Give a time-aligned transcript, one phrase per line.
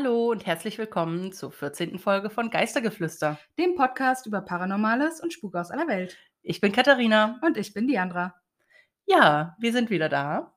[0.00, 1.98] Hallo und herzlich willkommen zur 14.
[1.98, 3.36] Folge von Geistergeflüster.
[3.58, 6.16] dem Podcast über Paranormales und Spuk aus aller Welt.
[6.40, 7.40] Ich bin Katharina.
[7.44, 8.32] Und ich bin Diandra.
[9.06, 10.54] Ja, wir sind wieder da.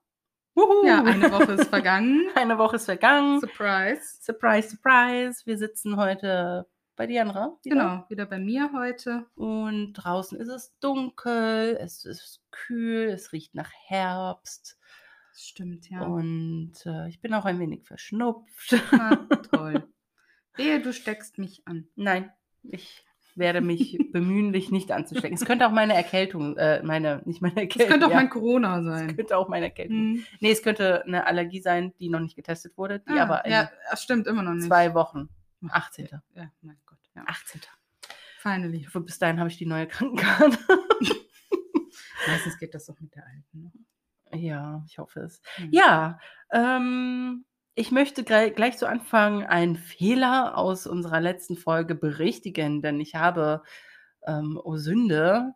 [0.54, 0.86] Wuhu.
[0.86, 2.30] Ja, eine Woche ist vergangen.
[2.36, 3.40] Eine Woche ist vergangen.
[3.40, 4.22] Surprise.
[4.22, 5.42] Surprise, surprise.
[5.46, 7.58] Wir sitzen heute bei Diandra.
[7.64, 7.76] wieder.
[7.76, 9.26] Genau, wieder bei mir heute.
[9.34, 14.78] Und draußen ist es dunkel, es ist kühl, es riecht nach Herbst.
[15.42, 16.04] Das stimmt, ja.
[16.04, 18.76] Und äh, ich bin auch ein wenig verschnupft.
[18.92, 19.16] Ah,
[19.52, 19.88] toll.
[20.56, 21.88] Wehe, du steckst mich an.
[21.96, 25.34] Nein, ich werde mich bemühen, dich nicht anzustecken.
[25.36, 27.90] Es könnte auch meine Erkältung, äh, meine, nicht meine Erkältung.
[27.90, 29.16] könnte auch ja, mein Corona es sein.
[29.16, 29.98] könnte auch meine Erkältung.
[29.98, 30.26] Hm.
[30.42, 33.52] Nee, es könnte eine Allergie sein, die noch nicht getestet wurde, die Ah, aber in
[33.52, 34.68] ja, das stimmt immer noch nicht.
[34.68, 35.28] zwei Wochen.
[35.68, 36.08] 18.
[36.36, 37.00] Ja, mein Gott.
[37.16, 37.24] Ja.
[37.26, 37.62] 18.
[38.38, 38.84] Finally.
[38.84, 40.60] Hoffe, bis dahin habe ich die neue Krankenkarte.
[42.28, 43.88] Meistens geht das doch mit der alten.
[44.34, 45.42] Ja, ich hoffe es.
[45.56, 45.70] Hm.
[45.72, 46.20] Ja,
[46.52, 53.00] ähm, ich möchte gleich, gleich zu Anfang einen Fehler aus unserer letzten Folge berichtigen, denn
[53.00, 53.64] ich habe
[54.28, 55.54] ähm, O Sünde,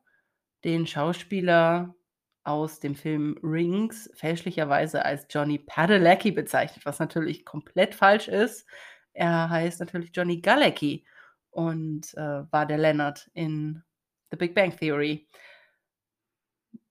[0.63, 1.95] den Schauspieler
[2.43, 8.65] aus dem Film Rings, fälschlicherweise als Johnny Padalecki bezeichnet, was natürlich komplett falsch ist.
[9.13, 11.05] Er heißt natürlich Johnny Galecki
[11.51, 13.83] und äh, war der Leonard in
[14.31, 15.27] The Big Bang Theory.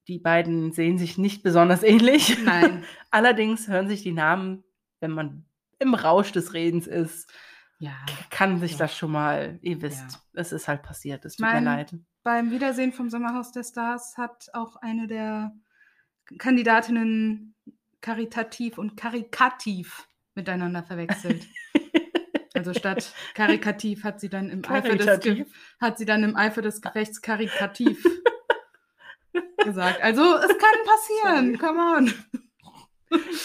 [0.08, 2.36] Die beiden sehen sich nicht besonders ähnlich.
[2.44, 2.84] Nein.
[3.10, 4.64] Allerdings hören sich die Namen,
[5.00, 5.46] wenn man
[5.78, 7.30] im Rausch des Redens ist,
[7.78, 7.92] Ja.
[8.30, 8.78] kann sich Ja.
[8.78, 10.41] das schon mal, ihr wisst, Ja.
[10.41, 11.94] es ist halt passiert, es tut Mein- mir leid.
[12.22, 15.52] Beim Wiedersehen vom Sommerhaus der Stars hat auch eine der
[16.39, 17.55] Kandidatinnen
[18.00, 21.46] karitativ und karikativ miteinander verwechselt.
[22.56, 25.44] Also statt karikativ hat sie dann im Eifer des, Ge
[25.80, 28.06] hat sie dann im Eifer des Gefechts karikativ
[29.64, 30.02] gesagt.
[30.02, 32.14] Also es kann passieren, come on.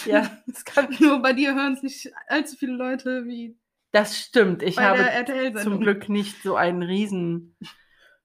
[0.06, 3.56] Ja, es kann, Nur bei dir hören es nicht allzu viele Leute wie
[3.92, 4.62] das stimmt.
[4.62, 5.04] Ich habe
[5.62, 7.56] zum Glück nicht so einen riesen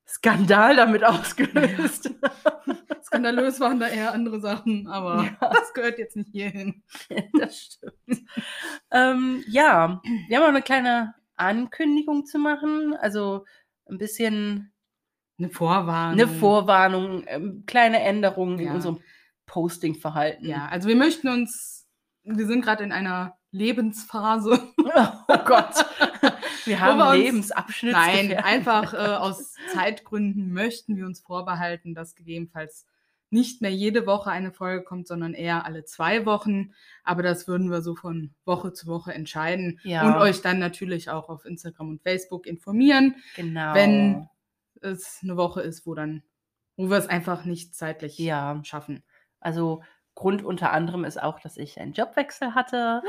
[0.08, 2.12] Skandal damit ausgelöst.
[3.04, 5.50] Skandalös waren da eher andere Sachen, aber Ja.
[5.52, 6.84] das gehört jetzt nicht hierhin.
[7.34, 8.30] das stimmt.
[8.92, 12.96] ähm, ja, wir haben auch eine kleine Ankündigung zu machen.
[12.96, 13.46] Also
[13.90, 14.72] ein bisschen
[15.38, 16.20] Eine Vorwarnung.
[16.20, 18.74] eine Vorwarnung, ähm, kleine Änderungen in Ja.
[18.74, 19.00] unserem
[19.48, 20.48] Posting-Verhalten.
[20.48, 21.88] Ja, also wir möchten uns,
[22.24, 24.60] wir sind gerade in einer Lebensphase.
[25.28, 25.74] Oh Gott.
[26.66, 27.92] Wir haben wir uns- Lebensabschnitt.
[27.94, 32.86] Nein, einfach äh, aus Zeitgründen möchten wir uns vorbehalten, dass gegebenenfalls
[33.30, 36.74] nicht mehr jede Woche eine Folge kommt, sondern eher alle zwei Wochen.
[37.04, 40.08] Aber das würden wir so von Woche zu Woche entscheiden Ja.
[40.08, 43.74] und euch dann natürlich auch auf Instagram und Facebook informieren, Genau.
[43.74, 44.30] wenn
[44.82, 46.24] es eine Woche ist, wo dann,
[46.78, 49.04] wo wir es einfach nicht zeitlich Ja, schaffen.
[49.40, 49.84] also
[50.16, 53.02] Grund unter anderem ist auch, dass ich einen Jobwechsel hatte.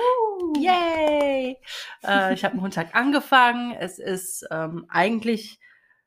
[0.58, 1.56] Yay!
[2.04, 3.72] Äh, ich habe Montag angefangen.
[3.72, 5.58] Es ist ähm, eigentlich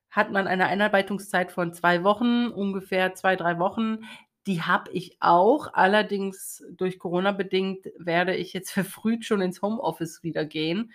[0.10, 4.00] hat man eine Einarbeitungszeit von zwei Wochen, ungefähr zwei, drei Wochen.
[4.48, 5.74] Die habe ich auch.
[5.74, 10.92] Allerdings durch Corona bedingt werde ich jetzt verfrüht schon ins Homeoffice wieder gehen.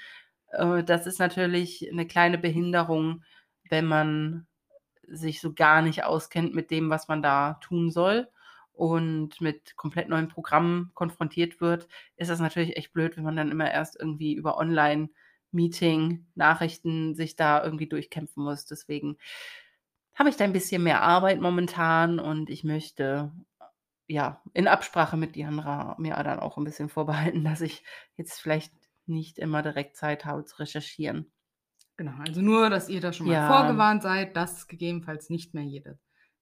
[0.50, 3.22] Äh, das ist natürlich eine kleine Behinderung,
[3.70, 4.46] wenn man
[5.08, 8.28] sich so gar nicht auskennt mit dem, was man da tun soll
[8.72, 13.50] und mit komplett neuen Programmen konfrontiert wird, ist das natürlich echt blöd, wenn man dann
[13.50, 18.66] immer erst irgendwie über Online-Meeting, Nachrichten sich da irgendwie durchkämpfen muss.
[18.66, 19.16] Deswegen
[20.14, 23.32] habe ich da ein bisschen mehr Arbeit momentan und ich möchte
[24.06, 27.84] ja in Absprache mit Diandra mir dann auch ein bisschen vorbehalten, dass ich
[28.16, 28.72] jetzt vielleicht
[29.06, 31.33] nicht immer direkt Zeit habe zu recherchieren.
[31.96, 33.48] Genau, also nur, dass ihr da schon mal Ja.
[33.48, 35.98] vorgewarnt seid, dass gegebenenfalls nicht mehr jede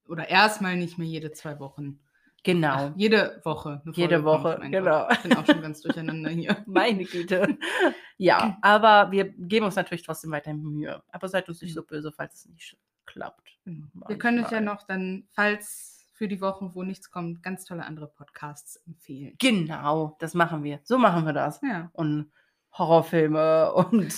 [0.09, 2.01] oder erstmal nicht mehr jede zwei Wochen,
[2.45, 2.69] Genau.
[2.91, 3.83] ach, jede Woche.
[3.93, 4.73] Jede Woche, kommt.
[4.73, 5.07] Genau.
[5.07, 6.57] Gott, ich bin auch schon ganz durcheinander hier.
[6.67, 7.59] Meine Güte.
[8.19, 11.03] Ja, aber wir geben uns natürlich trotzdem weiterhin Mühe.
[11.09, 13.59] Aber seid uns nicht so böse, falls es nicht klappt.
[13.65, 13.87] Genau.
[14.07, 14.75] Wir können euch ja Manchmal.
[14.77, 19.35] noch dann, falls für die Wochen, wo nichts kommt, ganz tolle andere Podcasts empfehlen.
[19.41, 20.79] Genau, das machen wir.
[20.85, 21.61] So machen wir das.
[21.63, 21.91] Ja.
[21.95, 22.31] Und
[22.79, 24.15] Horrorfilme und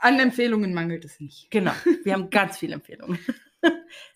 [0.00, 1.50] An Empfehlungen mangelt es nicht.
[1.50, 1.72] genau,
[2.04, 3.18] wir haben ganz viele Empfehlungen.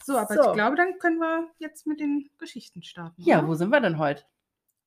[0.04, 0.40] So, aber So.
[0.50, 3.20] ich glaube, dann können wir jetzt mit den Geschichten starten.
[3.22, 3.48] Ja, oder?
[3.48, 4.22] wo sind wir denn heute?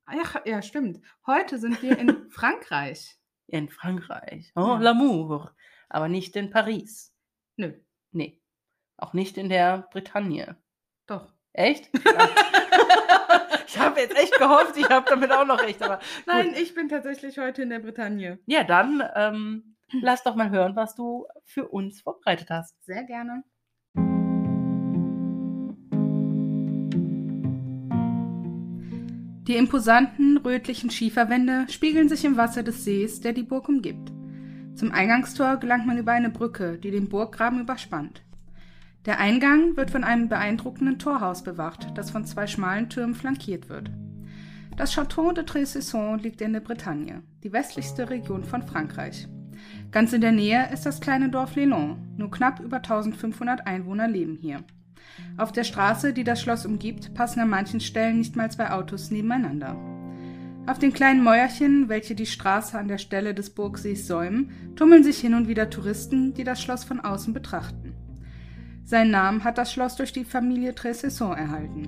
[0.06, 1.02] Ach, ja, stimmt.
[1.28, 3.18] Heute sind wir in Frankreich.
[3.48, 4.54] In Frankreich.
[4.56, 4.78] Oh, Ja.
[4.80, 5.52] l'amour.
[5.90, 7.14] Aber nicht in Paris.
[7.58, 7.74] Nö,
[8.12, 8.42] Nee.
[8.96, 10.56] Auch nicht in der Bretagne.
[11.06, 11.34] doch.
[11.52, 11.90] Echt?
[13.68, 15.82] ich habe jetzt echt gehofft, ich habe damit auch noch recht.
[15.82, 18.40] Aber Nein, ich bin tatsächlich heute in der Bretagne.
[18.46, 22.76] Ja, dann ähm, lass doch mal hören, was du für uns vorbereitet hast.
[22.84, 23.44] Sehr gerne.
[29.48, 34.12] Die imposanten rötlichen Schieferwände spiegeln sich im Wasser des Sees, der die Burg umgibt.
[34.74, 38.24] Zum Eingangstor gelangt man über eine Brücke, die den Burggraben überspannt.
[39.06, 43.92] Der Eingang wird von einem beeindruckenden Torhaus bewacht, das von zwei schmalen Türmen flankiert wird.
[44.78, 49.28] Das Château de Trésesson liegt in der Bretagne, die westlichste Region von Frankreich.
[49.92, 51.98] Ganz in der Nähe ist das kleine Dorf Lelon.
[52.18, 54.64] Nur knapp über 1500 Einwohner leben hier.
[55.38, 59.12] Auf der Straße, die das Schloss umgibt, passen an manchen Stellen nicht mal zwei Autos
[59.12, 59.76] nebeneinander.
[60.68, 65.20] Auf den kleinen Mäuerchen, welche die Straße an der Stelle des Burgsees säumen, tummeln sich
[65.20, 67.94] hin und wieder Touristen, die das Schloss von außen betrachten.
[68.84, 71.88] Seinen Namen hat das Schloss durch die Familie Tressesson erhalten.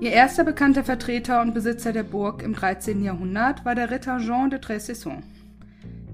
[0.00, 3.02] Ihr erster bekannter Vertreter und Besitzer der Burg im 13.
[3.02, 5.24] Jahrhundert war der Ritter Jean de Tressesson.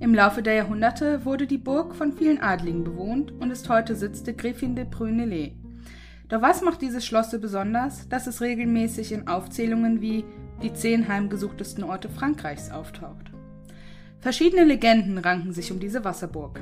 [0.01, 4.23] Im Laufe der Jahrhunderte wurde die Burg von vielen Adligen bewohnt und ist heute Sitz
[4.23, 5.53] der Gräfin de Prunellet.
[6.29, 10.25] Doch was macht dieses Schloss so besonders, dass es regelmäßig in Aufzählungen wie
[10.63, 13.31] die zehn heimgesuchtesten Orte Frankreichs auftaucht?
[14.21, 16.61] Verschiedene Legenden ranken sich um diese Wasserburg.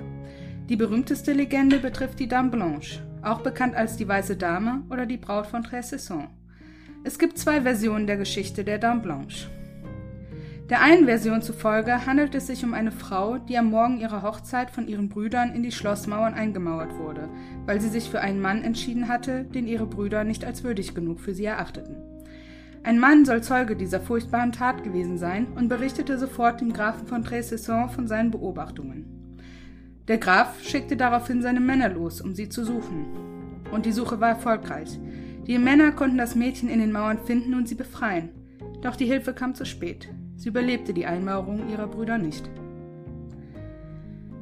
[0.69, 5.17] Die berühmteste Legende betrifft die Dame Blanche, auch bekannt als die Weiße Dame oder die
[5.17, 6.29] Braut von Tressesson.
[7.05, 9.49] Es gibt zwei Versionen der Geschichte der Dame Blanche.
[10.73, 14.71] Der einen Version zufolge handelt es sich um eine Frau, die am Morgen ihrer Hochzeit
[14.71, 17.29] von ihren Brüdern in die Schlossmauern eingemauert wurde,
[17.67, 21.21] weil sie sich für einen Mann entschieden hatte, den ihre Brüder nicht als würdig genug
[21.21, 21.97] für sie erachteten.
[22.85, 27.23] Ein Mann soll Zeuge dieser furchtbaren Tat gewesen sein und berichtete sofort dem Grafen von
[27.23, 29.05] Trésesson von seinen Beobachtungen.
[30.09, 33.05] Der Graf schickte daraufhin seine Männer los, um sie zu suchen.
[33.73, 34.99] Und die Suche war erfolgreich.
[35.47, 38.31] Die Männer konnten das Mädchen in den Mauern finden und sie befreien.
[38.81, 40.09] Doch die Hilfe kam zu spät.
[40.43, 42.51] Sie überlebte die Einmauerung ihrer Brüder nicht.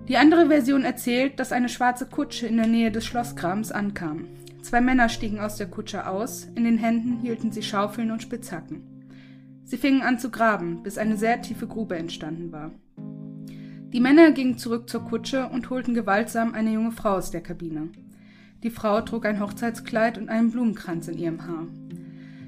[0.08, 4.24] Die andere Version erzählt, dass eine schwarze Kutsche in der Nähe des Schlossgrabens ankam.
[4.62, 8.80] Zwei Männer stiegen aus der Kutsche aus, in den Händen hielten sie Schaufeln und Spitzhacken.
[9.64, 12.70] Sie fingen an zu graben, bis eine sehr tiefe Grube entstanden war.
[13.92, 17.90] Die Männer gingen zurück zur Kutsche und holten gewaltsam eine junge Frau aus der Kabine.
[18.62, 21.66] Die Frau trug ein Hochzeitskleid und einen Blumenkranz in ihrem Haar.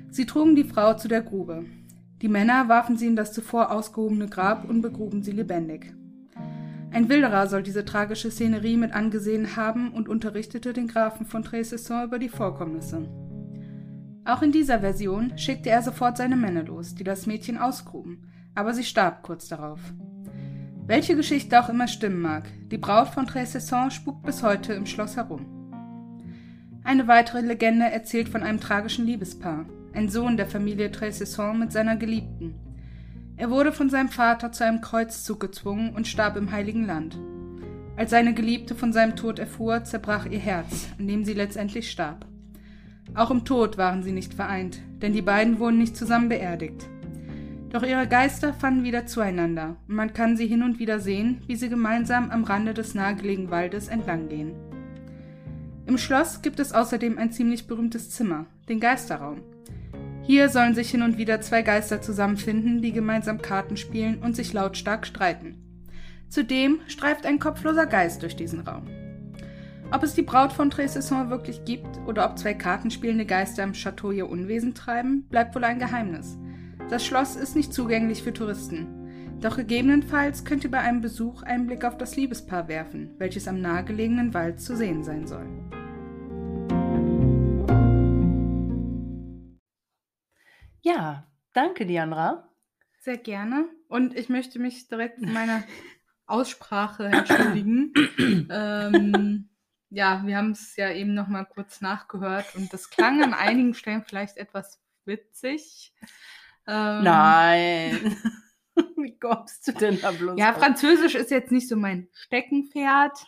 [0.08, 1.66] Sie trugen die Frau zu der Grube.
[2.22, 5.92] Die Männer warfen sie in das zuvor ausgehobene Grab und begruben sie lebendig.
[6.92, 12.04] Ein Wilderer soll diese tragische Szenerie mit angesehen haben und unterrichtete den Grafen von Trésesson
[12.04, 13.08] über die Vorkommnisse.
[14.24, 18.72] Auch in dieser Version schickte er sofort seine Männer los, die das Mädchen ausgruben, aber
[18.72, 19.80] sie starb kurz darauf.
[20.86, 25.16] Welche Geschichte auch immer stimmen mag, die Braut von Trésesson spukt bis heute im Schloss
[25.16, 25.46] herum.
[26.84, 31.96] Eine weitere Legende erzählt von einem tragischen Liebespaar, ein Sohn der Familie Trésesson mit seiner
[31.96, 32.54] Geliebten.
[33.36, 37.18] Er wurde von seinem Vater zu einem Kreuzzug gezwungen und starb im Heiligen Land.
[37.96, 42.26] Als seine Geliebte von seinem Tod erfuhr, zerbrach ihr Herz, an dem sie letztendlich starb.
[43.14, 46.88] Auch im Tod waren sie nicht vereint, denn die beiden wurden nicht zusammen beerdigt.
[47.70, 51.56] Doch ihre Geister fanden wieder zueinander, und man kann sie hin und wieder sehen, wie
[51.56, 54.52] sie gemeinsam am Rande des nahegelegenen Waldes entlanggehen.
[55.86, 59.40] Im Schloss gibt es außerdem ein ziemlich berühmtes Zimmer, den Geisterraum.
[60.24, 64.52] Hier sollen sich hin und wieder zwei Geister zusammenfinden, die gemeinsam Karten spielen und sich
[64.52, 65.56] lautstark streiten.
[66.28, 68.86] Zudem streift ein kopfloser Geist durch diesen Raum.
[69.90, 74.12] Ob es die Braut von Trésesson wirklich gibt oder ob zwei kartenspielende Geister im Château
[74.12, 76.38] ihr Unwesen treiben, bleibt wohl ein Geheimnis.
[76.88, 78.86] Das Schloss ist nicht zugänglich für Touristen.
[79.40, 83.60] Doch gegebenenfalls könnt ihr bei einem Besuch einen Blick auf das Liebespaar werfen, welches am
[83.60, 85.46] nahegelegenen Wald zu sehen sein soll.
[90.82, 92.48] Ja, danke, Diandra.
[92.98, 93.68] Sehr gerne.
[93.88, 95.64] Und ich möchte mich direkt für meine
[96.26, 97.92] Aussprache entschuldigen.
[98.50, 99.48] ähm,
[99.90, 103.74] ja, wir haben es ja eben noch mal kurz nachgehört und das klang an einigen
[103.74, 105.94] Stellen vielleicht etwas witzig.
[106.66, 108.16] Ähm, Nein.
[108.96, 110.38] Wie kommst du denn da bloß?
[110.38, 113.24] Ja, Französisch ist jetzt nicht so mein Steckenpferd,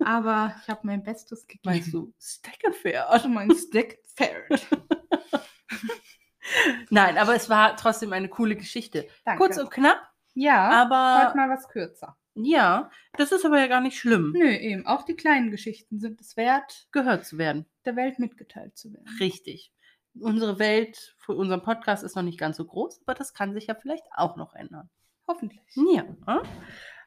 [0.00, 1.62] aber ich habe mein Bestes gegeben.
[1.64, 3.28] Meinst du Steckenpferd?
[3.28, 4.66] Mein Steckenpferd.
[6.90, 9.06] Nein, aber es war trotzdem eine coole Geschichte.
[9.24, 9.38] Danke.
[9.38, 9.98] Kurz und knapp.
[10.34, 12.16] Ja, aber heute mal was kürzer.
[12.34, 14.32] Ja, das ist aber ja gar nicht schlimm.
[14.32, 14.86] Nö, eben.
[14.86, 17.64] Auch die kleinen Geschichten sind es wert, gehört zu werden.
[17.86, 19.06] Der Welt mitgeteilt zu werden.
[19.18, 19.72] Richtig.
[20.18, 23.68] Unsere Welt für unseren Podcast ist noch nicht ganz so groß, aber das kann sich
[23.68, 24.90] ja vielleicht auch noch ändern.
[25.26, 25.62] Hoffentlich.
[25.74, 26.04] Ja.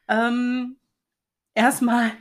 [0.08, 0.80] Ähm,
[1.54, 2.12] erstmal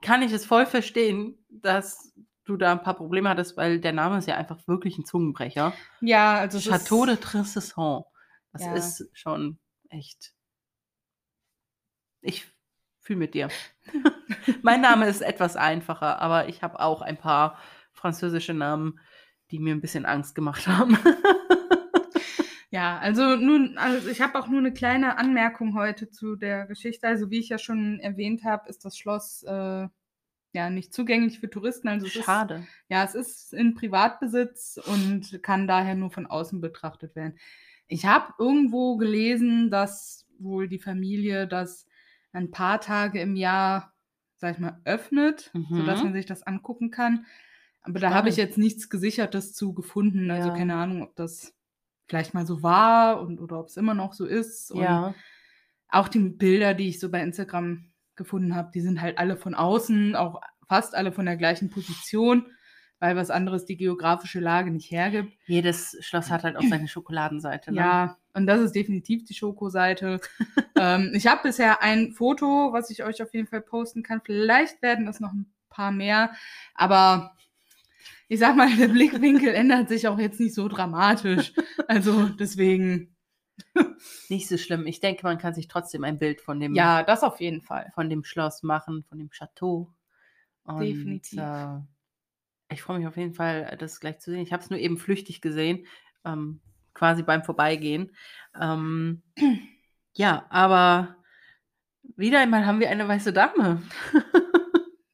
[0.00, 2.12] kann ich es voll verstehen, dass
[2.46, 5.72] du da ein paar Probleme hattest, weil der Name ist ja einfach wirklich ein Zungenbrecher.
[6.00, 8.04] Ja, also Chateau de Tressesson.
[8.52, 8.74] Das Ja.
[8.74, 9.58] ist schon
[9.90, 10.32] echt.
[12.22, 12.46] Ich
[13.00, 13.48] fühle mit dir.
[14.62, 17.58] mein Name ist etwas einfacher, aber ich habe auch ein paar
[17.92, 18.98] französische Namen,
[19.50, 20.98] die mir ein bisschen Angst gemacht haben.
[22.70, 27.06] Ja, also nun, also ich habe auch nur eine kleine Anmerkung heute zu der Geschichte.
[27.06, 29.88] Also wie ich ja schon erwähnt habe, ist das Schloss äh,
[30.56, 31.88] ja nicht zugänglich für Touristen.
[31.88, 32.54] Also es Schade.
[32.56, 37.38] Ist, ja, es ist in Privatbesitz und kann daher nur von außen betrachtet werden.
[37.86, 41.86] Ich habe irgendwo gelesen, dass wohl die Familie das
[42.32, 43.94] ein paar Tage im Jahr,
[44.36, 45.66] sag ich mal, öffnet, Mhm.
[45.76, 47.26] sodass man sich das angucken kann.
[47.82, 50.30] Aber da habe ich jetzt nichts Gesichertes zu gefunden.
[50.30, 50.54] Also Ja.
[50.56, 51.54] keine Ahnung, ob das
[52.08, 54.72] vielleicht mal so war und oder ob es immer noch so ist.
[54.72, 55.14] Und Ja.
[55.88, 57.84] auch die Bilder, die ich so bei Instagram
[58.16, 62.46] gefunden habe, die sind halt alle von außen, auch fast alle von der gleichen Position,
[62.98, 65.32] weil was anderes die geografische Lage nicht hergibt.
[65.46, 67.72] Jedes Schloss hat halt auch seine Schokoladenseite.
[67.72, 67.78] Ne?
[67.78, 70.20] Ja, und das ist definitiv die Schokoseite.
[70.78, 74.22] ähm, ich habe bisher ein Foto, was ich euch auf jeden Fall posten kann.
[74.24, 76.30] Vielleicht werden es noch ein paar mehr,
[76.74, 77.36] aber
[78.28, 81.52] ich sag mal, der Blickwinkel ändert sich auch jetzt nicht so dramatisch.
[81.86, 83.15] Also deswegen,
[84.28, 84.86] Nicht so schlimm.
[84.86, 87.90] Ich denke, man kann sich trotzdem ein Bild von dem, ja, das auf jeden Fall.
[87.94, 89.92] von dem Schloss machen, von dem Chateau.
[90.64, 91.38] Und, Definitiv.
[91.38, 91.80] Äh,
[92.68, 94.40] ich freue mich auf jeden Fall, das gleich zu sehen.
[94.40, 95.86] Ich habe es nur eben flüchtig gesehen,
[96.24, 96.60] ähm,
[96.94, 98.14] quasi beim Vorbeigehen.
[98.60, 99.22] Ähm,
[100.14, 101.16] ja, aber
[102.16, 103.82] wieder einmal haben wir eine weiße Dame.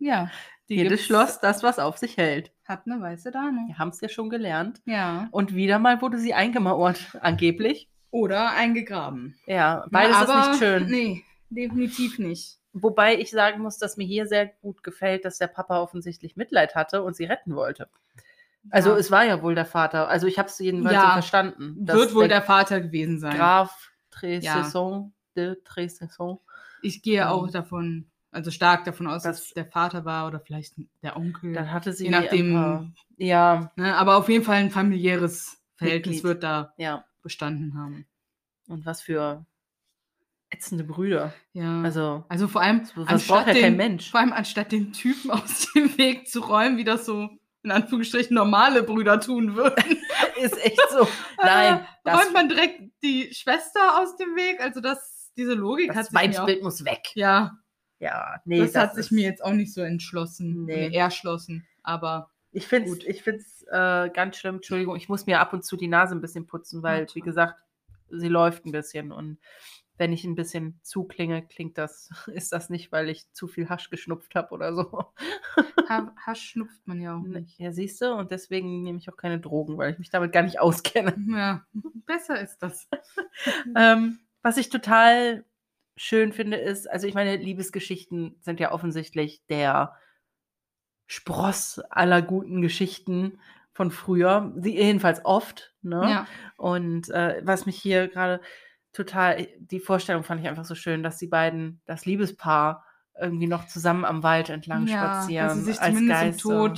[0.04, 0.32] Ja,
[0.74, 2.52] Jedes Schloss, das was auf sich hält.
[2.64, 3.66] hat eine weiße Dame.
[3.66, 4.80] Wir haben es ja schon gelernt.
[4.86, 5.28] Ja.
[5.30, 7.88] Und wieder mal wurde sie eingemauert, angeblich.
[8.12, 9.34] Oder eingegraben.
[9.46, 10.86] Ja, beides Na, ist nicht schön.
[10.86, 12.58] Nee, definitiv nicht.
[12.74, 16.74] Wobei ich sagen muss, dass mir hier sehr gut gefällt, dass der Papa offensichtlich Mitleid
[16.76, 17.88] hatte und sie retten wollte.
[18.70, 18.96] Also Ja.
[18.98, 20.08] es war ja wohl der Vater.
[20.08, 21.76] Also ich habe es jedenfalls Ja, so verstanden.
[21.84, 23.36] dass Wird wohl der Vater gewesen sein.
[23.36, 26.38] Graf Tresesson, de Tresesson.
[26.82, 30.26] Ich gehe auch Ähm, davon, also stark davon aus, dass das- es der Vater war
[30.28, 31.54] oder vielleicht der Onkel.
[31.54, 33.96] Dann hatte sie Je nachdem- paar- ja, Ne?
[33.96, 36.24] Aber auf jeden Fall ein familiäres Verhältnis Mitglied.
[36.24, 37.04] wird da ja.
[37.22, 38.06] Bestanden haben.
[38.68, 39.46] Und was für
[40.52, 41.32] ätzende Brüder.
[41.52, 41.82] Ja.
[41.82, 44.10] Also, Also vor allem, was anstatt ja den, Mensch.
[44.10, 47.30] vor allem anstatt den Typen aus dem Weg zu räumen, wie das so
[47.64, 49.98] in Anführungsstrichen normale Brüder tun würden.
[50.40, 51.06] ist echt so.
[51.42, 54.60] Nein, das, räumt man direkt die Schwester aus dem Weg.
[54.60, 57.08] Also das, diese Logik hat das sich mir auch, Weibsbild muss weg.
[57.14, 57.52] ja,
[57.98, 60.94] Ja, nee, das, hat sich mir jetzt auch nicht so entschlossen, nee.
[60.94, 61.66] erschlossen.
[61.82, 64.56] Aber Ich finde es Äh, ganz schlimm.
[64.56, 67.60] Entschuldigung, ich muss mir ab und zu die Nase ein bisschen putzen, weil, wie gesagt,
[68.10, 69.12] sie läuft ein bisschen.
[69.12, 69.38] Und
[69.98, 73.90] wenn ich ein bisschen zuklinge, klingt das, ist das nicht, weil ich zu viel Hasch
[73.90, 75.04] geschnupft habe oder so.
[75.88, 77.58] Ha Hasch schnupft man ja auch Ne, nicht.
[77.58, 80.42] Ja, siehst du, und deswegen nehme ich auch keine Drogen, weil ich mich damit gar
[80.42, 81.14] nicht auskenne.
[81.28, 81.66] Ja,
[82.06, 82.88] besser ist das.
[83.76, 85.44] ähm, was ich total
[85.96, 89.94] schön finde, ist, also ich meine, Liebesgeschichten sind ja offensichtlich der
[91.12, 93.38] Spross aller guten Geschichten
[93.74, 94.50] von früher.
[94.56, 96.00] Sie jedenfalls oft, ne?
[96.08, 96.26] Ja.
[96.56, 98.40] Und äh, was mich hier gerade
[98.94, 102.86] total, die Vorstellung fand ich einfach so schön, dass die beiden, das Liebespaar,
[103.20, 105.48] irgendwie noch zusammen am Wald entlang spazieren.
[105.48, 106.74] dass sie sich als Geister.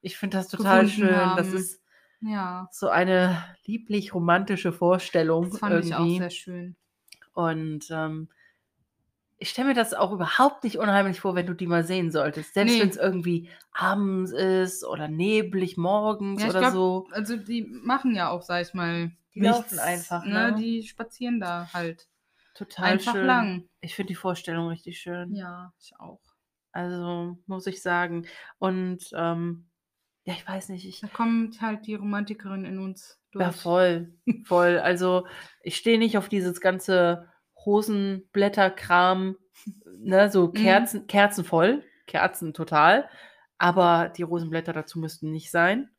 [0.00, 1.06] Ich finde das total schön.
[1.06, 1.56] Das haben.
[1.56, 1.80] ist
[2.22, 5.48] Ja, so eine lieblich romantische Vorstellung.
[5.48, 5.88] das fand irgendwie.
[5.90, 6.76] ich auch sehr schön.
[7.34, 8.30] Und ähm,
[9.42, 12.52] ich stelle mir das auch überhaupt nicht unheimlich vor, wenn du die mal sehen solltest.
[12.54, 12.80] Selbst Nee.
[12.82, 17.08] wenn es irgendwie abends ist oder neblig morgens Ja, oder glaub, so.
[17.12, 20.54] Also die machen ja auch, sag ich mal, Die laufen einfach, ne?
[20.58, 22.06] Die spazieren da halt
[22.54, 23.26] Total einfach schön.
[23.26, 23.68] lang.
[23.80, 25.34] Ich finde die Vorstellung richtig schön.
[25.34, 26.20] Ja, ich auch.
[26.72, 28.26] Also muss ich sagen.
[28.58, 29.70] Und ähm,
[30.24, 33.42] ja, ich weiß nicht, ich Da kommt halt die Romantikerin in uns durch.
[33.42, 34.12] Ja, voll,
[34.44, 34.78] voll.
[34.78, 35.26] Also
[35.62, 37.26] ich stehe nicht auf dieses ganze
[37.66, 39.36] Rosenblätterkram,
[39.98, 40.52] ne, so Mhm.
[40.54, 43.08] Kerzen, Kerzen voll, Kerzen total,
[43.58, 45.90] aber die Rosenblätter dazu müssten nicht sein.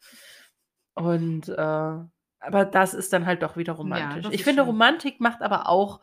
[0.93, 1.97] Und äh,
[2.43, 4.23] aber das ist dann halt doch wieder romantisch.
[4.23, 4.69] das ich finde, schön.
[4.69, 6.01] Romantik macht aber auch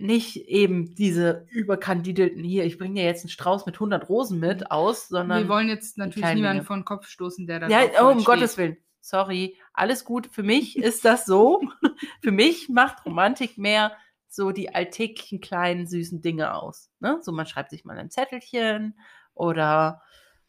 [0.00, 4.70] nicht eben diese überkandidelten hier, ich bringe dir jetzt einen Strauß mit 100 Rosen mit
[4.70, 8.10] aus, sondern Wir wollen jetzt natürlich niemanden vor den Kopf stoßen, der da ja, oh,
[8.10, 8.64] um voll Gottes steht.
[8.64, 8.76] Willen.
[9.00, 10.26] Sorry, alles gut.
[10.26, 11.62] Für mich ist das so.
[12.22, 13.92] Für mich macht Romantik mehr
[14.36, 16.90] so die alltäglichen kleinen süßen Dinge aus.
[17.00, 17.18] Ne?
[17.22, 18.98] So, man schreibt sich mal ein Zettelchen
[19.34, 20.02] oder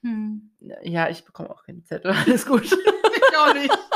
[0.03, 0.51] Hm.
[0.84, 2.12] ja, ich bekomme auch keine Zettel.
[2.25, 2.63] Alles gut.
[2.63, 3.74] Ich auch nicht.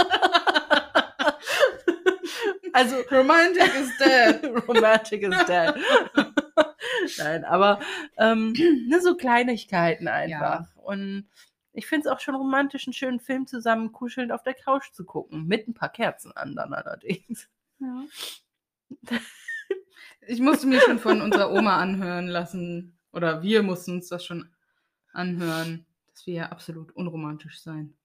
[2.74, 4.46] Also Romantic is dead.
[4.68, 5.76] Romantic is dead.
[7.18, 7.82] Nein, aber
[8.18, 8.54] ähm,
[8.88, 10.74] ne, so Kleinigkeiten einfach.
[10.78, 11.28] Und
[11.74, 15.04] ich finde es auch schon romantisch, einen schönen Film zusammen kuschelnd auf der Couch zu
[15.04, 15.48] gucken.
[15.48, 17.50] Mit ein paar Kerzen an dann allerdings.
[17.80, 18.06] Ja.
[20.32, 24.50] Ich musste mir schon von unserer Oma anhören lassen, oder wir mussten uns das schon
[25.12, 27.98] anhören, dass wir ja absolut unromantisch sein.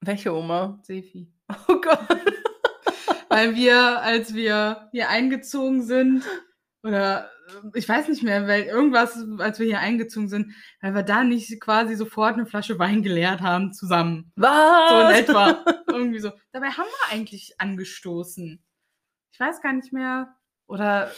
[0.00, 0.80] Welche Oma?
[0.82, 1.32] Sefi.
[1.68, 2.00] Oh Gott.
[3.28, 6.24] weil wir, als wir hier eingezogen sind,
[6.82, 11.04] oder äh, ich weiß nicht mehr, weil irgendwas, als wir hier eingezogen sind, weil wir
[11.04, 14.32] da nicht quasi sofort eine Flasche Wein geleert haben zusammen.
[14.34, 14.90] Was?
[14.90, 15.64] So in etwa.
[15.86, 16.32] Irgendwie so.
[16.50, 18.60] Dabei haben wir eigentlich angestoßen.
[19.30, 20.34] Ich weiß gar nicht mehr.
[20.66, 21.12] Oder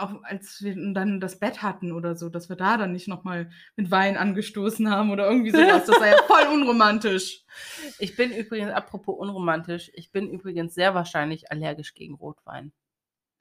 [0.00, 3.50] auch als wir dann das Bett hatten oder so, dass wir da dann nicht nochmal
[3.76, 5.84] mit Wein angestoßen haben oder irgendwie sowas.
[5.86, 7.44] Das war ja voll unromantisch.
[7.98, 12.72] Ich bin übrigens, apropos unromantisch, ich bin übrigens sehr wahrscheinlich allergisch gegen Rotwein.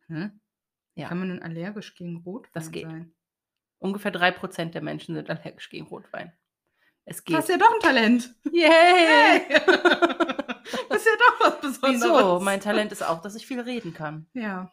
[0.07, 0.39] Hm?
[0.95, 1.07] Ja.
[1.07, 2.85] Kann man denn allergisch gegen Rotwein Das geht.
[2.85, 3.13] sein?
[3.77, 6.33] Ungefähr 3% der Menschen sind allergisch gegen Rotwein.
[7.05, 7.37] Es geht.
[7.37, 8.35] Hast ja doch ein Talent.
[8.51, 8.67] Yay!
[8.67, 9.41] Hey!
[10.89, 12.01] das ist ja doch was Besonderes.
[12.03, 12.39] Wieso?
[12.41, 14.27] Mein Talent ist auch, dass ich viel reden kann.
[14.33, 14.71] Ja.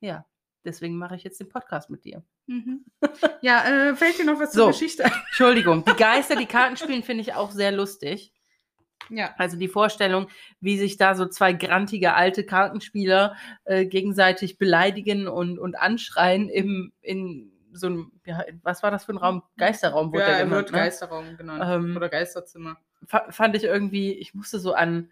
[0.00, 0.24] Ja.
[0.66, 2.22] Deswegen mache ich jetzt den Podcast mit dir.
[2.46, 2.84] Mhm.
[3.40, 4.64] Ja, äh, fällt dir noch was So.
[4.64, 5.12] zur Geschichte ein?
[5.28, 5.84] Entschuldigung.
[5.84, 8.32] Die Geister, die Karten spielen, finde ich auch sehr lustig.
[9.08, 9.34] Ja.
[9.38, 10.26] Also die Vorstellung,
[10.60, 16.92] wie sich da so zwei grantige alte Kartenspieler äh, gegenseitig beleidigen und, und anschreien im,
[17.02, 19.42] in so einem, ja, was war das für ein Raum?
[19.58, 20.78] Geisterraum wurde ja, der er genannt, wird ne?
[20.78, 21.62] Geisterraum genannt.
[21.64, 22.78] Ähm, Oder Geisterzimmer.
[23.06, 25.10] Fa- Fand ich irgendwie, ich musste so an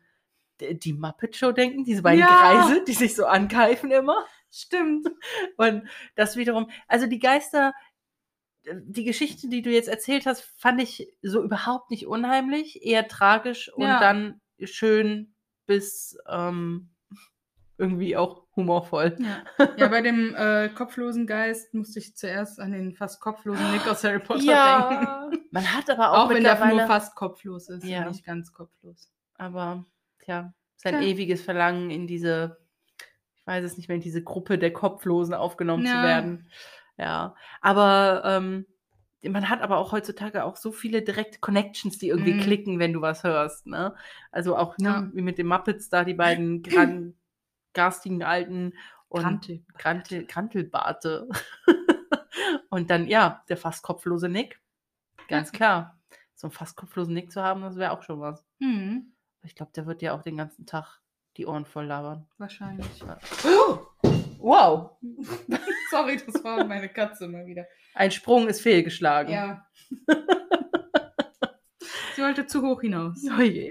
[0.61, 2.27] die Muppet Show denken, diese beiden Ja.
[2.67, 4.25] Greise, die sich so angreifen immer.
[4.51, 5.09] Stimmt.
[5.57, 7.73] Und das wiederum, also die Geister,
[8.73, 13.71] die Geschichte, die du jetzt erzählt hast, fand ich so überhaupt nicht unheimlich, eher tragisch
[13.75, 14.01] und Ja.
[14.01, 15.35] dann schön
[15.67, 16.89] bis ähm,
[17.77, 19.17] irgendwie auch humorvoll.
[19.19, 19.43] Ja,
[19.77, 24.05] ja bei dem äh, kopflosen Geist musste ich zuerst an den fast kopflosen Nick aus
[24.05, 24.51] Harry Potter denken.
[24.51, 28.03] Ja, man hat aber auch, Auch wenn er mittlerweile, nur fast kopflos ist Ja.
[28.03, 29.11] und nicht ganz kopflos.
[29.35, 29.85] aber
[30.25, 31.03] tja, sein Tja.
[31.07, 32.59] ewiges Verlangen in diese,
[33.37, 36.03] ich weiß es nicht mehr, in diese Gruppe der Kopflosen aufgenommen zu Ja.
[36.03, 36.49] werden.
[36.97, 38.67] Ja, aber ähm,
[39.23, 42.41] man hat aber auch heutzutage auch so viele direkte Connections, die irgendwie Mhm.
[42.41, 43.67] klicken, wenn du was hörst.
[43.67, 43.95] Ne?
[44.31, 45.11] Also auch ne, Ja.
[45.13, 46.63] wie mit den Muppets da, die beiden
[47.03, 47.15] gran
[47.73, 48.75] garstigen Alten
[49.09, 49.65] und Grantel.
[49.79, 51.29] Grantel, Grantelbarte.
[52.71, 54.61] und dann, ja, der fast kopflose Nick.
[55.29, 55.99] Ganz klar.
[56.35, 58.45] So einen fast kopflosen Nick zu haben, das wäre auch schon was.
[58.59, 59.14] Mhm,
[59.45, 61.01] Ich glaube, der wird ja auch den ganzen Tag
[61.37, 62.27] die Ohren voll labern.
[62.39, 62.87] wahrscheinlich.
[64.39, 64.99] Wow!
[65.91, 67.67] Sorry, das war meine Katze mal wieder.
[67.95, 69.33] Ein Sprung ist fehlgeschlagen.
[69.33, 69.67] Ja.
[72.15, 73.25] Sie wollte zu hoch hinaus.
[73.39, 73.71] Oh je.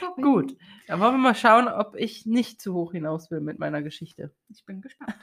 [0.00, 0.22] Sorry.
[0.22, 3.82] Gut, dann wollen wir mal schauen, ob ich nicht zu hoch hinaus will mit meiner
[3.82, 4.34] Geschichte.
[4.48, 5.18] Ich bin gespannt.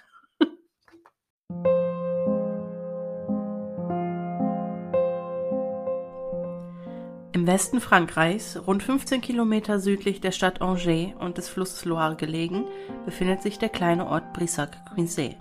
[7.42, 12.66] Im Westen Frankreichs, rund 15 Kilometer südlich der Stadt Angers und des Flusses Loire gelegen,
[13.04, 15.38] befindet sich der kleine Ort Brissac-Quincey.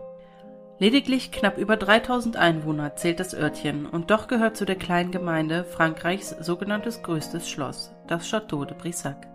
[0.79, 5.65] Lediglich knapp über 3000 Einwohner zählt das Örtchen und doch gehört zu der kleinen Gemeinde
[5.65, 9.29] Frankreichs sogenanntes größtes Schloss, das Château de Brissac.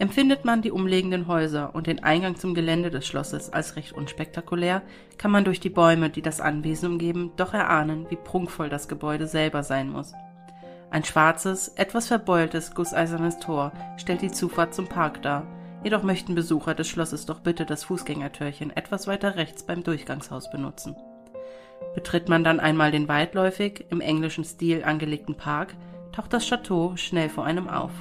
[0.00, 4.82] Empfindet man die umliegenden Häuser und den Eingang zum Gelände des Schlosses als recht unspektakulär,
[5.16, 9.28] kann man durch die Bäume, die das Anwesen umgeben, doch erahnen, wie prunkvoll das Gebäude
[9.28, 10.12] selber sein muss.
[10.92, 15.46] Ein schwarzes, etwas verbeultes, gusseisernes Tor stellt die Zufahrt zum Park dar.
[15.82, 20.94] Jedoch möchten Besucher des Schlosses doch bitte das Fußgängertürchen etwas weiter rechts beim Durchgangshaus benutzen.
[21.94, 25.74] Betritt man dann einmal den weitläufig, im englischen Stil angelegten Park,
[26.12, 27.92] taucht das Chateau schnell vor einem auf.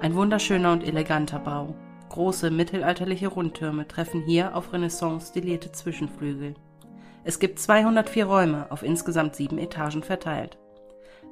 [0.00, 1.74] Ein wunderschöner und eleganter Bau.
[2.08, 6.54] Große mittelalterliche Rundtürme treffen hier auf Renaissance stilierte Zwischenflügel.
[7.22, 10.56] Es gibt 204 Räume auf insgesamt sieben Etagen verteilt.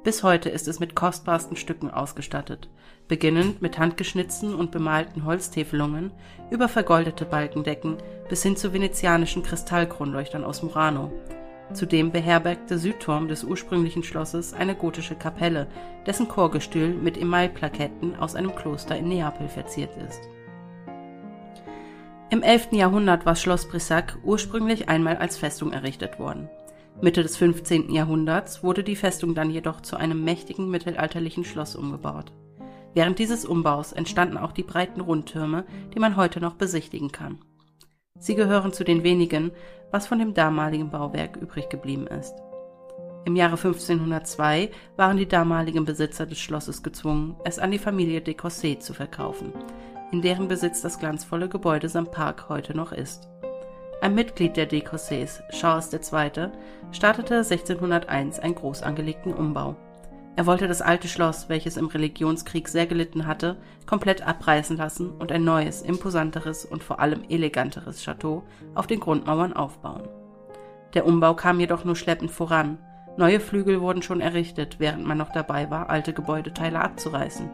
[0.03, 2.69] Bis heute ist es mit kostbarsten Stücken ausgestattet,
[3.07, 6.11] beginnend mit handgeschnitzten und bemalten Holztäfelungen
[6.51, 11.09] über vergoldete Balkendecken bis hin zu venezianischen Kristallkronleuchtern aus Murano.
[11.71, 15.67] Zudem beherbergt der Südturm des ursprünglichen Schlosses eine gotische Kapelle,
[16.05, 20.21] dessen Chorgestühl mit Emailplaketten aus einem Kloster in Neapel verziert ist.
[22.29, 22.73] Im 11.
[22.73, 26.49] Jahrhundert war Schloss Brissac ursprünglich einmal als Festung errichtet worden.
[27.01, 27.91] Mitte des 15.
[27.91, 32.31] Jahrhunderts wurde die Festung dann jedoch zu einem mächtigen mittelalterlichen Schloss umgebaut.
[32.93, 37.39] Während dieses Umbaus entstanden auch die breiten Rundtürme, die man heute noch besichtigen kann.
[38.19, 39.51] Sie gehören zu den wenigen,
[39.91, 42.35] was von dem damaligen Bauwerk übrig geblieben ist.
[43.25, 48.35] Im Jahre 1502 waren die damaligen Besitzer des Schlosses gezwungen, es an die Familie de
[48.35, 49.53] Cossé zu verkaufen,
[50.11, 53.29] in deren Besitz das glanzvolle Gebäude samt Park heute noch ist.
[54.03, 56.49] Ein Mitglied der Decossés, Charles II.,
[56.91, 59.77] startete 1601 einen groß angelegten Umbau.
[60.35, 65.31] Er wollte das alte Schloss, welches im Religionskrieg sehr gelitten hatte, komplett abreißen lassen und
[65.31, 68.43] ein neues, imposanteres und vor allem eleganteres Chateau
[68.75, 70.09] auf den Grundmauern aufbauen.
[70.95, 72.79] Der Umbau kam jedoch nur schleppend voran.
[73.15, 77.49] Neue Flügel wurden schon errichtet, während man noch dabei war, alte Gebäudeteile abzureißen.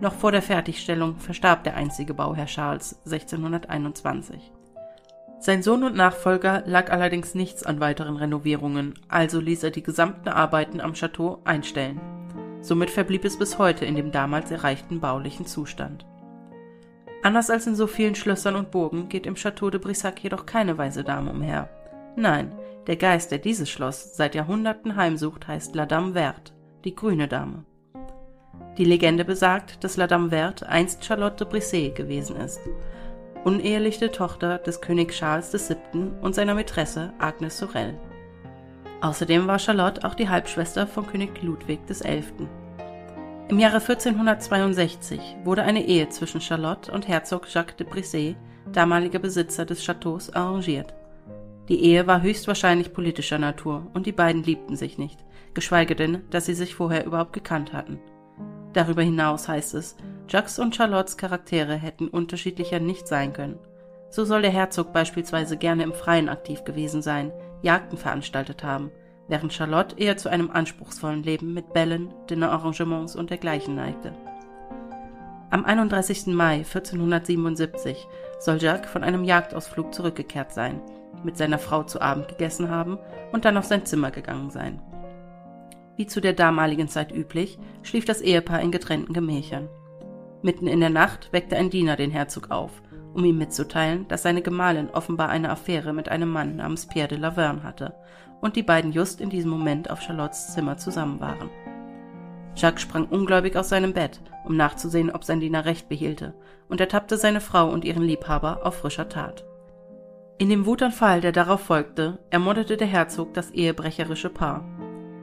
[0.00, 4.52] Noch vor der Fertigstellung verstarb der einzige Bauherr Charles 1621.
[5.42, 10.28] Sein Sohn und Nachfolger lag allerdings nichts an weiteren Renovierungen, also ließ er die gesamten
[10.28, 11.98] Arbeiten am Château einstellen.
[12.60, 16.04] Somit verblieb es bis heute in dem damals erreichten baulichen Zustand.
[17.22, 20.76] Anders als in so vielen Schlössern und Burgen geht im Château de Brissac jedoch keine
[20.76, 21.70] weise Dame umher.
[22.16, 22.52] Nein,
[22.86, 26.52] der Geist, der dieses Schloss seit Jahrhunderten heimsucht, heißt La Dame Verte,
[26.84, 27.64] die grüne Dame.
[28.76, 32.60] Die Legende besagt, dass La Dame Verte einst Charlotte de Brisset gewesen ist,
[33.44, 36.10] uneheliche Tochter des König Charles VII.
[36.20, 37.98] und seiner Mätresse Agnes Sorel.
[39.00, 42.22] Außerdem war Charlotte auch die Halbschwester von König Ludwig XI.
[43.48, 48.36] Im Jahre 1462 wurde eine Ehe zwischen Charlotte und Herzog Jacques de Brisset,
[48.72, 50.94] damaliger Besitzer des Châteaus, arrangiert.
[51.68, 55.24] Die Ehe war höchstwahrscheinlich politischer Natur und die beiden liebten sich nicht,
[55.54, 57.98] geschweige denn, dass sie sich vorher überhaupt gekannt hatten.
[58.72, 59.96] Darüber hinaus heißt es,
[60.28, 63.58] Jacques und Charlottes Charaktere hätten unterschiedlicher nicht sein können.
[64.10, 68.90] So soll der Herzog beispielsweise gerne im Freien aktiv gewesen sein, Jagden veranstaltet haben,
[69.28, 74.12] während Charlotte eher zu einem anspruchsvollen Leben mit Bällen, Dinnerarrangements und dergleichen neigte.
[75.50, 76.28] Am 31.
[76.28, 78.06] Mai 1477
[78.38, 80.80] soll Jacques von einem Jagdausflug zurückgekehrt sein,
[81.24, 82.98] mit seiner Frau zu Abend gegessen haben
[83.32, 84.80] und dann auf sein Zimmer gegangen sein.
[85.96, 89.68] Wie zu der damaligen Zeit üblich, schlief das Ehepaar in getrennten Gemächern.
[90.42, 94.42] Mitten in der Nacht weckte ein Diener den Herzog auf, um ihm mitzuteilen, dass seine
[94.42, 97.94] Gemahlin offenbar eine Affäre mit einem Mann namens Pierre de Laverne hatte
[98.40, 101.50] und die beiden just in diesem Moment auf Charlottes Zimmer zusammen waren.
[102.56, 106.34] Jacques sprang ungläubig aus seinem Bett, um nachzusehen, ob sein Diener recht behielte,
[106.68, 109.44] und ertappte seine Frau und ihren Liebhaber auf frischer Tat.
[110.38, 114.64] In dem Wutanfall, der darauf folgte, ermordete der Herzog das ehebrecherische Paar.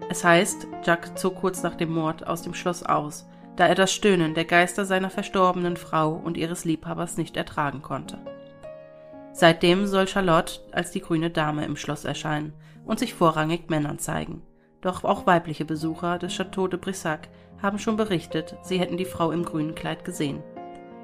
[0.09, 3.91] Es heißt, Jacques zog kurz nach dem Mord aus dem Schloss aus, da er das
[3.91, 8.17] Stöhnen der Geister seiner verstorbenen Frau und ihres Liebhabers nicht ertragen konnte.
[9.33, 12.53] Seitdem soll Charlotte als die grüne Dame im Schloss erscheinen
[12.85, 14.41] und sich vorrangig Männern zeigen.
[14.81, 17.27] Doch auch weibliche Besucher des Château de Brissac
[17.61, 20.41] haben schon berichtet, sie hätten die Frau im grünen Kleid gesehen.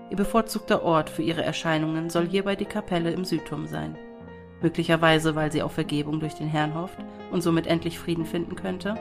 [0.10, 3.98] Ihr bevorzugter Ort für ihre Erscheinungen soll hierbei die Kapelle im Südturm sein.
[4.64, 6.98] Möglicherweise, weil sie auf Vergebung durch den Herrn hofft
[7.32, 8.96] und somit endlich Frieden finden könnte?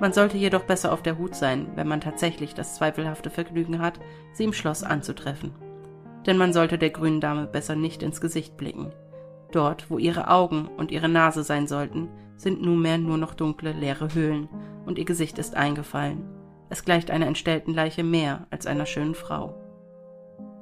[0.00, 3.98] Man sollte jedoch besser auf der Hut sein, wenn man tatsächlich das zweifelhafte Vergnügen hat,
[4.34, 5.52] sie im Schloss anzutreffen.
[6.26, 8.92] Denn man sollte der grünen Dame besser nicht ins Gesicht blicken.
[9.50, 14.12] Dort, wo ihre Augen und ihre Nase sein sollten, sind nunmehr nur noch dunkle, leere
[14.12, 14.48] Höhlen,
[14.84, 16.22] und ihr Gesicht ist eingefallen.
[16.68, 19.54] Es gleicht einer entstellten Leiche mehr als einer schönen Frau.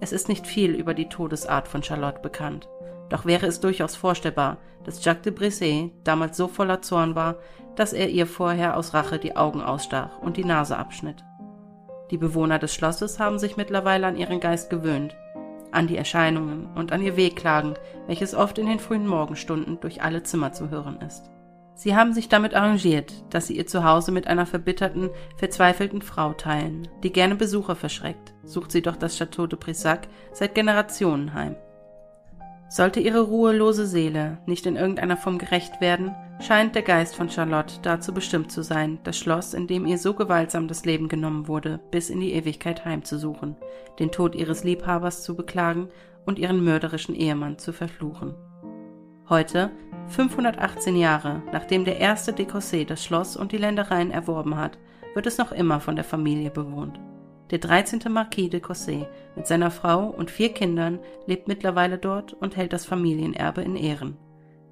[0.01, 2.69] Es ist nicht viel über die Todesart von Charlotte bekannt,
[3.09, 7.37] doch wäre es durchaus vorstellbar, dass Jacques de Brisset damals so voller Zorn war,
[7.77, 11.25] dass er ihr vorher aus Rache die Augen ausstach und die Nase abschnitt.
[12.11, 15.14] Die Bewohner des Schlosses haben sich mittlerweile an ihren Geist gewöhnt,
[15.71, 17.75] an die Erscheinungen und an ihr Wehklagen,
[18.07, 21.31] welches oft in den frühen Morgenstunden durch alle Zimmer zu hören ist.
[21.75, 26.88] Sie haben sich damit arrangiert, dass sie ihr Zuhause mit einer verbitterten, verzweifelten Frau teilen,
[27.05, 31.55] die gerne Besucher verschreckt, sucht sie doch das Château de Brissac seit Generationen heim.
[32.69, 37.77] Sollte ihre ruhelose Seele nicht in irgendeiner Form gerecht werden, scheint der Geist von Charlotte
[37.83, 41.81] dazu bestimmt zu sein, das Schloss, in dem ihr so gewaltsam das Leben genommen wurde,
[41.91, 43.57] bis in die Ewigkeit heimzusuchen,
[43.99, 45.89] den Tod ihres Liebhabers zu beklagen
[46.27, 48.35] und ihren mörderischen Ehemann zu verfluchen.
[49.31, 49.71] Heute,
[50.09, 54.79] 518 Jahre nachdem der erste de das Schloss und die Ländereien erworben hat,
[55.15, 57.01] wird es noch immer von der Familie bewohnt.
[57.51, 58.01] Der 13.
[58.11, 62.85] Marquis de Cossé mit seiner Frau und vier Kindern lebt mittlerweile dort und hält das
[62.85, 64.17] Familienerbe in Ehren.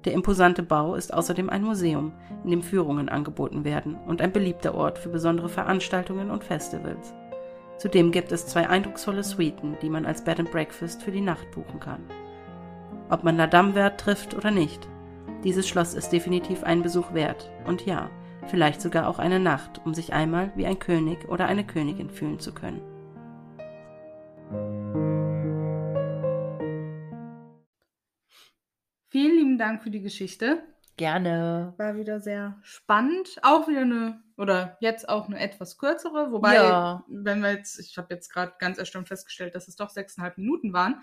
[0.05, 2.13] Der imposante Bau ist außerdem ein Museum,
[2.43, 7.13] in dem Führungen angeboten werden und ein beliebter Ort für besondere Veranstaltungen und Festivals.
[7.77, 11.49] Zudem gibt es zwei eindrucksvolle Suiten, die man als Bed and Breakfast für die Nacht
[11.51, 12.03] buchen kann
[13.09, 14.87] ob man La Dame Wert trifft oder nicht.
[15.43, 18.09] Dieses Schloss ist definitiv einen Besuch wert und ja,
[18.47, 22.39] vielleicht sogar auch eine Nacht, um sich einmal wie ein König oder eine Königin fühlen
[22.39, 22.81] zu können.
[29.09, 30.63] Vielen lieben Dank für die Geschichte.
[30.97, 31.73] Gerne.
[31.77, 33.37] War wieder sehr spannend.
[33.43, 36.31] Auch wieder eine, oder jetzt auch eine etwas kürzere.
[36.31, 37.03] Wobei, ja.
[37.07, 40.73] wenn wir jetzt, ich habe jetzt gerade ganz erstaunt festgestellt, dass es doch sechseinhalb Minuten
[40.73, 41.01] waren.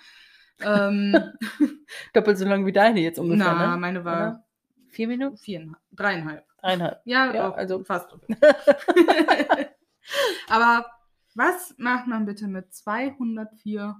[0.61, 1.17] Ähm,
[2.13, 3.55] Doppelt so lang wie deine jetzt ungefähr.
[3.55, 3.77] Na, ne?
[3.81, 4.45] meine war Oder?
[4.89, 5.37] vier Minuten?
[5.37, 5.83] Viereinhalb.
[5.93, 6.45] Dreieinhalb.
[6.64, 7.00] Dreieinhalb.
[7.05, 8.16] Ja, Ja, auch, also- fast.
[10.48, 10.87] Aber
[11.35, 13.96] was macht man bitte mit 204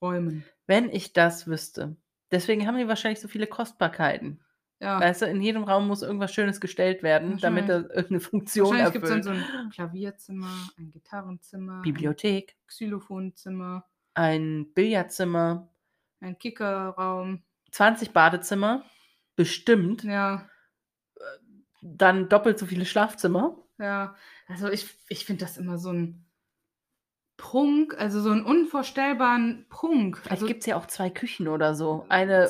[0.00, 0.44] Räumen?
[0.66, 1.96] Wenn ich das wüsste.
[2.30, 4.40] Deswegen haben die wahrscheinlich so viele Kostbarkeiten.
[4.80, 5.00] Ja.
[5.00, 8.92] Weißt du, in jedem Raum muss irgendwas Schönes gestellt werden, damit er irgendeine Funktion Wahrscheinlich
[8.92, 9.46] gibt es dann erfüllt.
[9.52, 15.68] so ein Klavierzimmer, ein Gitarrenzimmer, Bibliothek, ein Xylophonzimmer, ein Billardzimmer,
[16.20, 17.42] ein Kickerraum.
[17.72, 18.84] 20 Badezimmer,
[19.34, 20.04] bestimmt.
[20.04, 20.48] Ja,
[21.80, 23.56] Dann doppelt so viele Schlafzimmer.
[23.78, 24.14] ja.
[24.50, 26.24] Also ich, ich finde das immer so ein
[27.36, 30.18] Prunk, also so einen unvorstellbaren Prunk.
[30.18, 32.04] Vielleicht Also, gibt es ja auch zwei Küchen oder so.
[32.08, 32.48] Eine,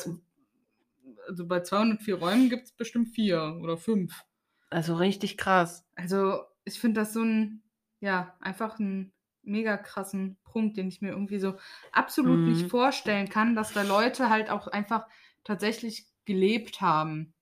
[1.27, 4.25] also bei 204 Räumen gibt es bestimmt vier oder fünf.
[4.71, 5.85] also richtig krass.
[5.97, 7.63] Also ich finde das so ein,
[8.01, 9.13] ja, einfach ein
[9.43, 11.57] mega krassen Prunk, den ich mir irgendwie so
[11.93, 12.53] absolut Mhm.
[12.53, 15.07] nicht vorstellen kann, dass da Leute halt auch einfach
[15.45, 17.35] tatsächlich gelebt haben.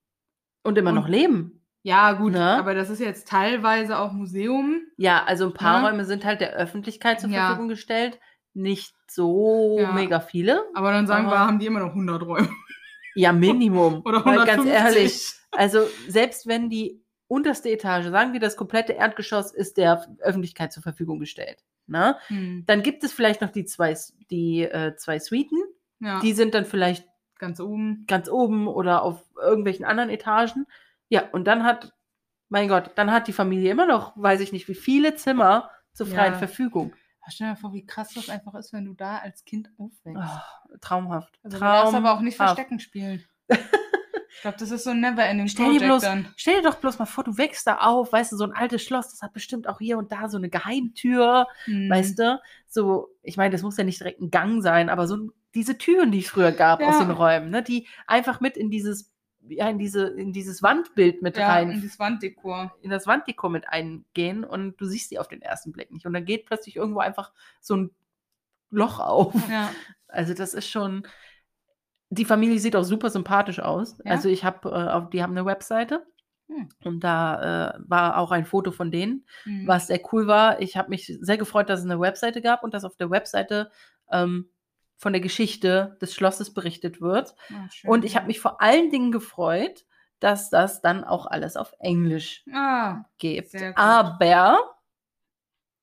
[0.62, 1.62] Und immer Und- noch leben.
[1.86, 2.58] Ja, gut, Ne?
[2.58, 4.80] aber das ist jetzt teilweise auch Museum.
[4.96, 5.88] Ja, also ein paar Ja.
[5.88, 7.46] Räume sind halt der Öffentlichkeit zur Ja.
[7.46, 8.18] Verfügung gestellt.
[8.54, 9.92] Nicht so Ja.
[9.92, 10.64] mega viele.
[10.74, 12.48] Aber dann sagen wir, Aber- haben die immer noch 100 Räume.
[13.14, 14.02] Ja, Minimum.
[14.04, 14.46] Oder Weil 150.
[14.56, 20.04] ganz ehrlich, also selbst wenn die unterste Etage, sagen wir das komplette Erdgeschoss, ist der
[20.18, 21.58] Öffentlichkeit zur Verfügung gestellt.
[21.86, 22.16] Ne?
[22.26, 22.64] Hm.
[22.66, 23.96] Dann gibt es vielleicht noch die zwei,
[24.30, 25.58] die, äh, zwei Suiten.
[26.00, 27.06] Ja, Die sind dann vielleicht
[27.38, 28.04] ganz oben.
[28.08, 30.66] ganz oben oder auf irgendwelchen anderen Etagen.
[31.08, 31.92] Ja, und dann hat,
[32.48, 36.06] mein Gott, dann hat die Familie immer noch, weiß ich nicht, wie viele Zimmer zur
[36.06, 36.38] freien Ja.
[36.38, 36.94] Verfügung.
[37.28, 40.22] Stell dir vor, wie krass das einfach ist, wenn du da als Kind aufwächst.
[40.22, 41.40] Oh, traumhaft.
[41.42, 42.56] Also du darfst aber auch nicht traumhaft.
[42.56, 43.24] Verstecken spielen.
[43.48, 46.32] ich glaube, das ist so ein Never-Ending Stell dir, bloß, dann.
[46.36, 48.84] stell dir doch bloß mal vor, du wächst da auf, weißt du, so ein altes
[48.84, 51.90] Schloss, das hat bestimmt auch hier und da so eine Geheimtür, Hm.
[51.90, 52.40] weißt du?
[52.68, 56.12] So, ich meine, das muss ja nicht direkt ein Gang sein, aber so diese Türen,
[56.12, 57.04] die es früher gab aus Ja.
[57.06, 59.12] den Räumen, ne, die einfach mit in dieses,
[59.48, 62.74] ja, in diese, in dieses Wandbild mit Ja, rein in das Wanddekor.
[62.82, 66.06] in das Wanddekor mit eingehen und du siehst die auf den ersten Blick nicht.
[66.06, 67.90] Und dann geht plötzlich irgendwo einfach so ein
[68.70, 69.34] Loch auf.
[69.50, 69.70] Ja.
[70.08, 71.06] Also das ist schon.
[72.10, 73.98] Die Familie sieht auch super sympathisch aus.
[74.04, 74.12] Ja?
[74.12, 76.06] Also ich habe, äh, die haben eine Webseite
[76.48, 76.68] Hm.
[76.84, 79.66] und da äh, war auch ein Foto von denen, Hm.
[79.66, 80.60] was sehr cool war.
[80.62, 83.70] Ich habe mich sehr gefreut, dass es eine Webseite gab und dass auf der Webseite
[84.12, 84.48] ähm,
[84.96, 87.34] von der Geschichte des Schlosses berichtet wird.
[87.70, 89.84] Schön, Und ich habe mich vor allen Dingen gefreut,
[90.20, 93.54] dass das dann auch alles auf Englisch Ah, gibt.
[93.76, 94.58] Aber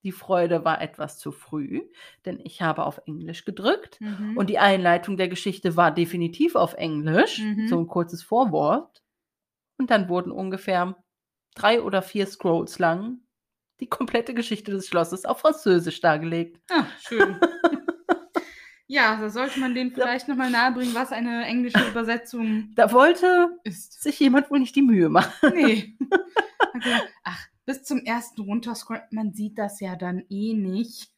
[0.04, 1.82] die Freude war etwas zu früh,
[2.26, 4.36] denn ich habe auf Englisch gedrückt mhm.
[4.36, 7.68] und die Einleitung der Geschichte war definitiv auf Englisch, Mhm.
[7.70, 9.02] so ein kurzes Vorwort.
[9.78, 10.96] Und dann wurden ungefähr
[11.56, 13.20] drei oder vier Scrolls lang
[13.80, 16.60] die komplette Geschichte des Schlosses auf Französisch dargelegt.
[16.72, 17.40] ah, schön.
[18.88, 24.02] ja, da sollte man denen vielleicht nochmal nahebringen, was eine englische Übersetzung Da wollte ist.
[24.04, 25.34] sich jemand wohl nicht die Mühe machen.
[25.54, 25.98] Nee.
[26.76, 26.96] Okay.
[27.24, 31.12] Ach, bis zum ersten runterscrollen, man sieht das ja dann eh nicht.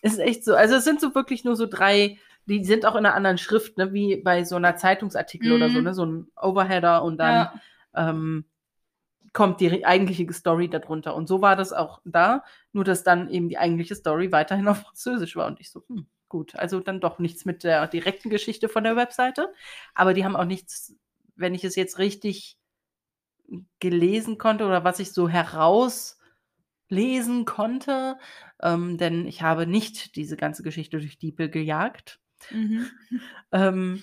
[0.00, 0.54] Es ist echt so.
[0.54, 3.76] Also es sind so wirklich nur so drei, die sind auch in einer anderen Schrift,
[3.78, 5.84] ne, wie bei so einer Zeitungsartikel oder so, Mhm.
[5.84, 5.94] ne?
[5.94, 8.10] So ein Overheader und dann Ja.
[8.10, 8.44] ähm,
[9.32, 11.16] kommt die eigentliche Story darunter.
[11.16, 14.78] Und so war das auch da, nur dass dann eben die eigentliche Story weiterhin auf
[14.82, 15.48] Französisch war.
[15.48, 16.06] Und ich so, hm,
[16.36, 19.52] gut, also dann doch nichts mit der direkten Geschichte von der Webseite.
[19.94, 20.94] Aber die haben auch nichts,
[21.34, 22.58] wenn ich es jetzt richtig
[23.80, 26.16] gelesen konnte oder was ich so herauslesen
[27.44, 28.18] konnte,
[28.62, 32.20] ähm, denn ich habe nicht diese ganze Geschichte durch Diepel gejagt
[32.50, 32.86] Mhm.
[33.52, 34.02] ähm,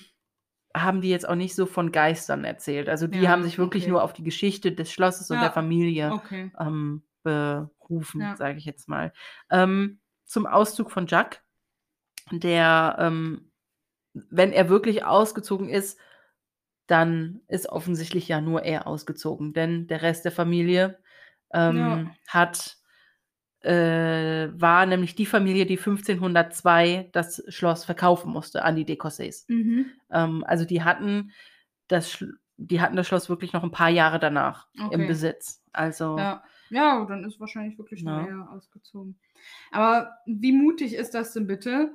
[0.75, 2.89] haben die jetzt auch nicht so von Geistern erzählt.
[2.89, 3.91] Also die Ja, haben sich wirklich okay.
[3.91, 6.51] nur auf die Geschichte des Schlosses und Ja, der Familie Okay.
[6.59, 8.35] ähm, berufen, Ja.
[8.35, 9.13] sage ich jetzt mal.
[9.51, 11.42] Ähm, zum Auszug von Jacques,
[12.31, 13.51] der, ähm,
[14.13, 15.99] wenn er wirklich ausgezogen ist,
[16.87, 20.99] dann ist offensichtlich ja nur er ausgezogen, denn der Rest der Familie
[21.53, 22.15] ähm, Ja.
[22.27, 22.77] hat
[23.61, 29.47] äh, war nämlich die Familie, die 1502 das Schloss verkaufen musste an die Decorsets.
[29.49, 29.93] Mhm.
[30.11, 31.31] Ähm, also die hatten
[31.87, 32.25] das,
[32.57, 35.07] die hatten das Schloss wirklich noch ein paar Jahre danach im Okay.
[35.07, 35.63] Besitz.
[35.73, 36.43] Also Ja.
[36.69, 38.05] ja, dann ist wahrscheinlich wirklich Ja.
[38.05, 39.19] nur er ausgezogen.
[39.71, 41.93] Aber wie mutig ist das denn bitte,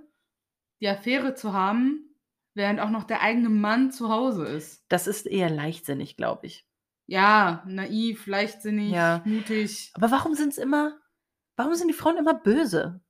[0.80, 2.14] die Affäre zu haben,
[2.54, 4.84] während auch noch der eigene Mann zu Hause ist?
[4.88, 6.64] das ist eher leichtsinnig, glaube ich.
[7.06, 9.22] Ja, naiv, leichtsinnig, Ja.
[9.24, 9.90] mutig.
[9.94, 10.98] Aber warum sind es immer,
[11.56, 13.00] warum sind die Frauen immer böse?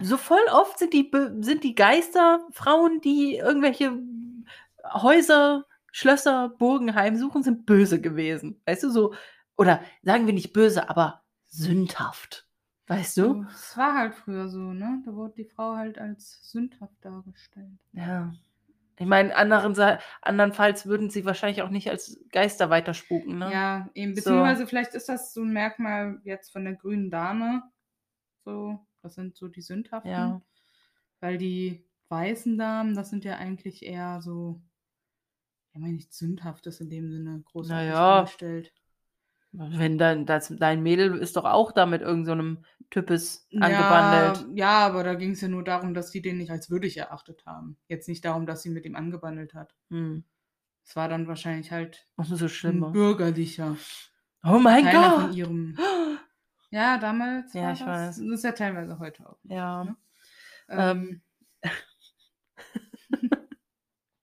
[0.00, 1.10] So voll oft sind die,
[1.40, 3.96] sind die Geister Frauen, die irgendwelche
[4.92, 8.60] Häuser, Schlösser, Burgen heimsuchen, sind böse gewesen.
[8.66, 9.14] Weißt du, so,
[9.56, 12.45] oder sagen wir nicht böse, aber sündhaft.
[12.86, 13.44] Weißt du?
[13.50, 15.02] Es war halt früher so, ne?
[15.04, 17.78] Da wurde die Frau halt als sündhaft dargestellt.
[17.92, 18.32] Ja.
[18.98, 19.74] Ich meine, anderen,
[20.22, 23.52] andernfalls würden sie wahrscheinlich auch nicht als Geister weiterspuken, ne?
[23.52, 24.14] Ja, eben.
[24.14, 24.20] So.
[24.20, 27.62] Beziehungsweise vielleicht ist das so ein Merkmal jetzt von der grünen Dame.
[28.44, 30.10] So, das sind so die sündhaften.
[30.10, 30.40] ja,
[35.80, 38.20] meine nicht sündhaftes in dem Sinne groß Naja.
[38.20, 38.72] angestellt.
[39.58, 44.46] Wenn dann das, dein Mädel ist doch auch da mit irgendeinem so Types angebandelt.
[44.54, 46.96] Ja, ja, aber da ging es ja nur darum, dass sie den nicht als würdig
[46.98, 47.76] erachtet haben.
[47.88, 49.74] Jetzt nicht darum, dass sie mit ihm angebandelt hat.
[49.90, 50.24] Hm.
[50.84, 52.90] Es war dann wahrscheinlich halt Umso ein schlimmer.
[52.90, 53.76] bürgerlicher.
[54.44, 55.36] Oh mein Keiner von Gott!
[55.36, 55.78] ihrem.
[56.70, 57.54] Ja, damals.
[57.54, 57.88] Ja, war ich das.
[57.88, 58.16] weiß.
[58.16, 59.38] Das ist ja teilweise heute auch.
[59.44, 59.84] Ja.
[59.84, 59.96] Ne?
[60.68, 61.22] Ähm,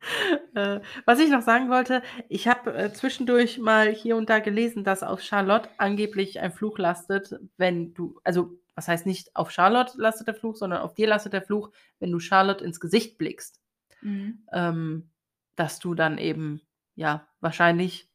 [0.56, 4.84] Äh, was ich noch sagen wollte, ich habe äh, zwischendurch mal hier und da gelesen,
[4.84, 9.94] dass auf Charlotte angeblich ein Fluch lastet, wenn du, also was heißt nicht auf Charlotte
[9.98, 13.60] lastet der Fluch, sondern auf dir lastet der Fluch, wenn du Charlotte ins Gesicht blickst.
[14.02, 14.46] Mhm.
[14.54, 15.10] Ähm,
[15.56, 16.62] dass du dann eben,
[16.96, 18.10] ja, wahrscheinlich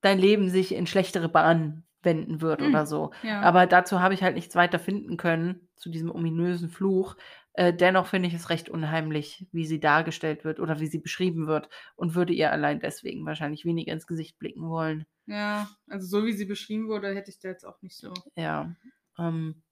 [0.00, 2.68] dein Leben sich in schlechtere Bahnen wenden wird Mhm.
[2.68, 3.10] oder so.
[3.22, 3.40] Ja.
[3.42, 7.16] Aber dazu habe ich halt nichts weiter finden können, zu diesem ominösen Fluch.
[7.60, 11.46] Äh, dennoch finde ich es recht unheimlich, wie sie dargestellt wird oder wie sie beschrieben
[11.46, 15.04] wird und würde ihr allein deswegen wahrscheinlich weniger ins Gesicht blicken wollen.
[15.26, 18.74] ja, also so wie sie beschrieben wurde, hätte ich da jetzt auch nicht so, Ja.
[19.18, 19.62] Ähm,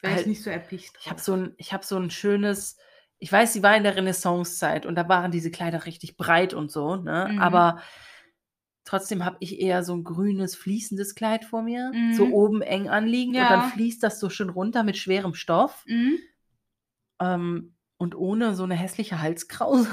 [0.00, 0.96] wäre ich Halt, nicht so erpicht.
[1.00, 2.78] ich habe so ein, ich habe so ein schönes,
[3.18, 6.70] ich weiß, sie war in der Renaissancezeit und da waren diese Kleider richtig breit und
[6.72, 7.30] so, ne?
[7.30, 7.38] Mhm.
[7.38, 7.80] Aber
[8.84, 12.32] trotzdem habe ich eher so ein grünes, fließendes Kleid vor mir, so Mhm.
[12.32, 13.50] oben eng anliegend und Ja.
[13.50, 15.84] dann fließt das so schön runter mit schwerem Stoff.
[15.86, 16.18] Mhm.
[17.20, 19.88] Ähm, und ohne so eine hässliche Halskrause.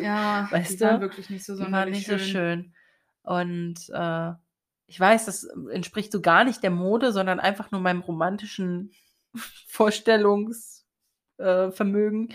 [0.00, 1.00] Ja, Weißt die du?
[1.00, 2.18] wirklich nicht so Die war sonderlich nicht schön.
[2.18, 2.74] so schön.
[3.22, 4.32] Und äh,
[4.86, 8.90] ich weiß, das entspricht so gar nicht der Mode, sondern einfach nur meinem romantischen
[9.68, 12.30] Vorstellungsvermögen.
[12.30, 12.34] Äh.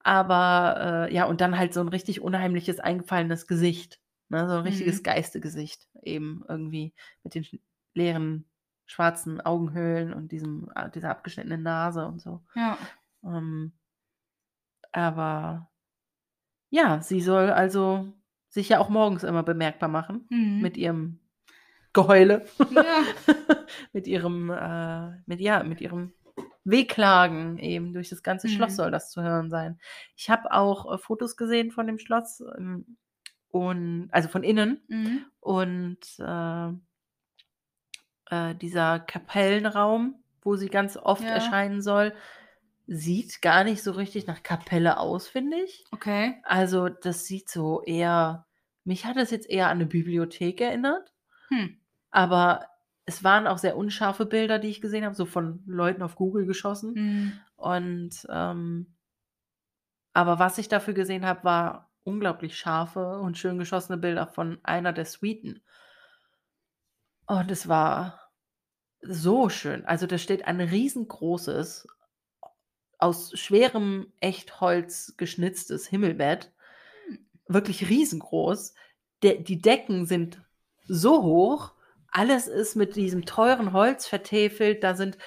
[0.00, 4.00] Aber äh, ja, und dann halt so ein richtig unheimliches, eingefallenes Gesicht.
[4.28, 4.48] Ne?
[4.48, 5.02] So ein richtiges Mhm.
[5.02, 5.88] Geistegesicht.
[6.02, 6.94] Eben irgendwie
[7.24, 7.46] mit den
[7.94, 8.44] leeren
[8.86, 12.42] schwarzen Augenhöhlen und diesem, äh, dieser abgeschnittenen Nase und so.
[12.54, 12.78] Ja.
[13.24, 13.72] Ähm,
[14.92, 15.68] aber
[16.70, 18.12] ja, sie soll also
[18.48, 20.60] sich ja auch morgens immer bemerkbar machen Mhm.
[20.60, 21.20] mit ihrem
[21.92, 23.02] Geheule, ja.
[23.92, 26.12] mit ihrem, äh, mit ja, mit ihrem
[26.64, 28.76] Wehklagen eben durch das ganze Schloss Mhm.
[28.76, 29.80] soll das zu hören sein.
[30.16, 32.96] Ich habe auch äh, Fotos gesehen von dem Schloss ähm,
[33.48, 35.24] und also von innen Mhm.
[35.40, 36.68] und äh,
[38.30, 41.30] äh, dieser Kapellenraum, wo sie ganz oft Ja.
[41.30, 42.12] erscheinen soll,
[42.88, 45.84] sieht gar nicht so richtig nach Kapelle aus, finde ich.
[45.92, 46.40] Okay.
[46.42, 48.46] Also das sieht so eher,
[48.84, 51.12] mich hat es jetzt eher an eine Bibliothek erinnert,
[51.50, 51.78] Hm.
[52.10, 52.66] aber
[53.04, 56.46] es waren auch sehr unscharfe Bilder, die ich gesehen habe, so von Leuten auf Google
[56.46, 56.92] geschossen.
[56.94, 57.40] Mhm.
[57.56, 58.94] Und ähm,
[60.12, 64.92] aber was ich dafür gesehen habe, war unglaublich scharfe und schön geschossene Bilder von einer
[64.92, 65.62] der Suiten.
[67.26, 68.30] Und es war
[69.00, 69.84] so schön.
[69.86, 71.86] Also da steht ein riesengroßes,
[72.98, 76.52] aus schwerem Echtholz geschnitztes Himmelbett.
[77.06, 77.18] Hm.
[77.48, 78.74] Wirklich riesengroß.
[79.22, 80.42] De die Decken sind
[80.86, 81.74] so hoch.
[82.10, 84.82] Alles ist mit diesem teuren Holz vertäfelt.
[84.84, 85.18] Da sind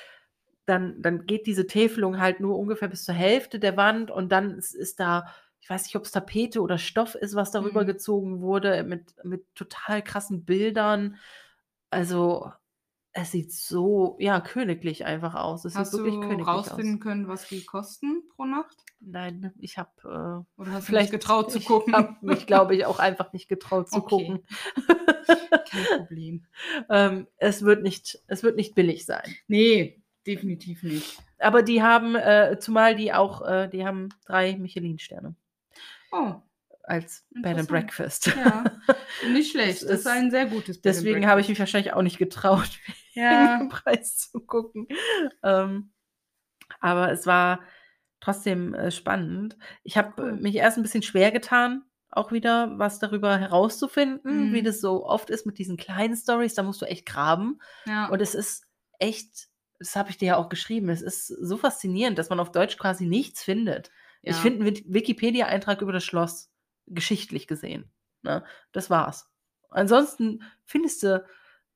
[0.65, 4.57] dann, dann geht diese Täfelung halt nur ungefähr bis zur Hälfte der Wand und dann
[4.57, 5.25] ist, ist da,
[5.59, 7.87] ich weiß nicht, ob es Tapete oder Stoff ist, was darüber Mhm.
[7.87, 11.17] gezogen wurde, mit, mit total krassen Bildern.
[11.89, 12.51] Also,
[13.13, 15.65] es sieht so, ja, königlich einfach aus.
[15.65, 17.01] Es Hast sieht du wirklich königlich rausfinden aus.
[17.01, 18.77] können, was die kosten pro Nacht?
[18.99, 21.93] Nein, ich habe äh, Oder hast du vielleicht dich getraut zu ich gucken?
[21.93, 24.27] habe mich, glaube ich, auch einfach nicht getraut zu Okay.
[24.27, 24.45] gucken.
[25.69, 26.45] Kein Problem.
[26.89, 29.35] ähm, es wird nicht, es wird nicht billig sein.
[29.47, 31.17] Nee, definitiv nicht.
[31.39, 35.35] Aber die haben, äh, zumal die auch, äh, die haben drei Michelin-Sterne
[36.11, 36.35] Oh,
[36.83, 37.67] als Bed and.
[37.69, 38.27] Breakfast.
[38.27, 38.63] ja.
[39.31, 39.81] Nicht schlecht.
[39.83, 42.69] Das Das ist ein sehr gutes Bed Deswegen habe ich mich wahrscheinlich auch nicht getraut.
[43.13, 43.57] Ja.
[43.57, 44.87] den Preis zu gucken.
[45.43, 45.91] Ähm,
[46.79, 47.59] aber es war
[48.21, 49.57] trotzdem äh, spannend.
[49.83, 50.33] Ich habe Cool.
[50.33, 54.65] mich erst ein bisschen schwer getan, auch wieder was darüber herauszufinden, wie Mhm.
[54.65, 56.53] das so oft ist mit diesen kleinen Stories.
[56.53, 57.59] Da musst du echt graben.
[57.85, 58.07] ja.
[58.07, 58.63] Und es ist
[58.99, 62.51] echt, das habe ich dir ja auch geschrieben, es ist so faszinierend, dass man auf
[62.51, 63.91] Deutsch quasi nichts findet.
[64.21, 64.41] Ich Ja.
[64.41, 66.50] finde einen Wik- Wikipedia-Eintrag über das Schloss,
[66.93, 67.89] geschichtlich gesehen.
[68.23, 68.43] Ne?
[68.71, 69.29] Das war's.
[69.69, 71.23] Ansonsten findest du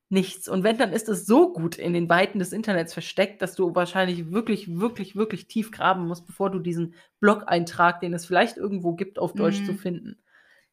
[0.09, 0.47] nichts.
[0.47, 3.73] Und wenn, dann ist es so gut in den Weiten des Internets versteckt, dass du
[3.73, 8.93] wahrscheinlich wirklich, wirklich, wirklich tief graben musst, bevor du diesen Blog-Eintrag, den es vielleicht irgendwo
[8.93, 9.77] gibt, auf Deutsch zu Mhm.
[9.79, 10.21] finden.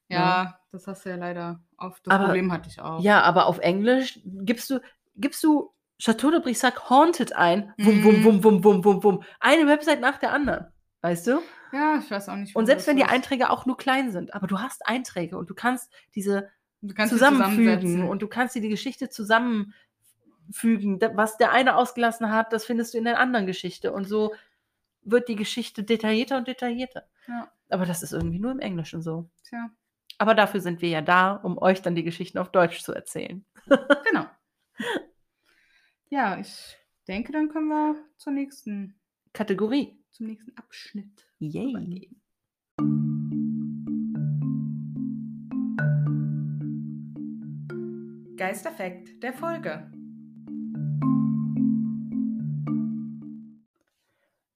[0.09, 2.07] ja, das hast du ja leider oft.
[2.07, 3.01] Das Aber- Problem hatte ich auch.
[3.03, 4.81] Ja, aber auf Englisch gibst du,
[5.17, 7.73] gibst du Chateau de Brissac Haunted ein.
[7.79, 8.25] Wum, wum, Mhm.
[8.25, 9.23] wum, wum, wum, wum, wum.
[9.41, 10.67] Eine Website nach der anderen.
[11.01, 11.41] Weißt du?
[11.73, 12.55] Ja, ich weiß auch nicht.
[12.55, 13.11] Und selbst wenn die ist.
[13.11, 16.51] Einträge auch nur klein sind, aber du hast Einträge und du kannst diese
[16.83, 19.73] du kannst zusammenfügen und du kannst dir die Geschichte zusammenfügen.
[21.15, 23.93] Was der eine ausgelassen hat, das findest du in der anderen Geschichte.
[23.93, 24.35] Und so
[25.03, 27.05] wird die Geschichte detaillierter und detaillierter.
[27.27, 27.51] Ja.
[27.71, 29.29] Aber das ist irgendwie nur im Englischen so.
[29.45, 29.71] Tja.
[30.19, 33.45] Aber dafür sind wir ja da, um euch dann die Geschichten auf Deutsch zu erzählen.
[34.11, 34.27] Genau.
[36.11, 36.77] Ja, ich
[37.09, 38.95] denke, dann können wir zur nächsten,
[39.33, 39.99] Kategorie.
[40.11, 41.71] zum nächsten Abschnitt Yay.
[41.71, 42.23] übergehen.
[48.37, 49.91] Geisterfakt der Folge.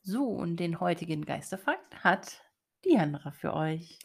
[0.02, 2.42] So, und den heutigen Geisterfakt hat
[2.84, 3.98] Diandra für euch.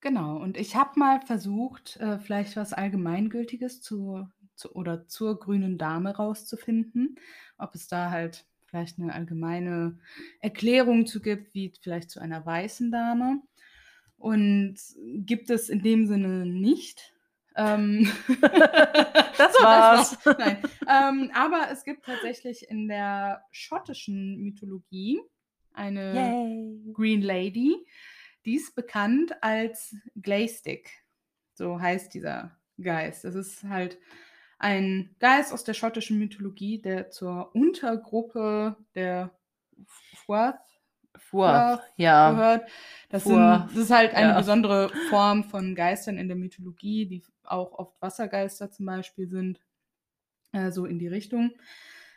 [0.00, 5.76] Genau, und ich habe mal versucht, äh, vielleicht was Allgemeingültiges zu, zu, oder zur grünen
[5.76, 7.16] Dame rauszufinden.
[7.58, 9.98] Ob es da halt vielleicht eine allgemeine
[10.40, 13.42] Erklärung zu gibt, wie vielleicht zu einer weißen Dame.
[14.16, 14.76] Und
[15.18, 17.14] gibt es in dem Sinne nicht.
[17.56, 18.10] Ähm,
[19.38, 20.18] Das war's.
[20.24, 20.58] Nein.
[20.88, 25.20] Ähm, aber es gibt tatsächlich in der schottischen Mythologie
[25.72, 26.92] eine Yay.
[26.92, 27.76] Green Lady.
[28.44, 30.90] Die ist bekannt als Glaystick.
[31.54, 33.24] So heißt dieser Geist.
[33.24, 33.98] Das ist halt
[34.58, 39.30] ein Geist aus der schottischen Mythologie, der zur Untergruppe der
[40.14, 42.32] Fuath ja.
[42.32, 42.68] gehört.
[43.08, 44.38] Das, sind, das ist halt eine ja.
[44.38, 49.60] besondere Form von Geistern in der Mythologie, die auch oft Wassergeister zum Beispiel sind.
[50.52, 51.52] Äh, so in die Richtung.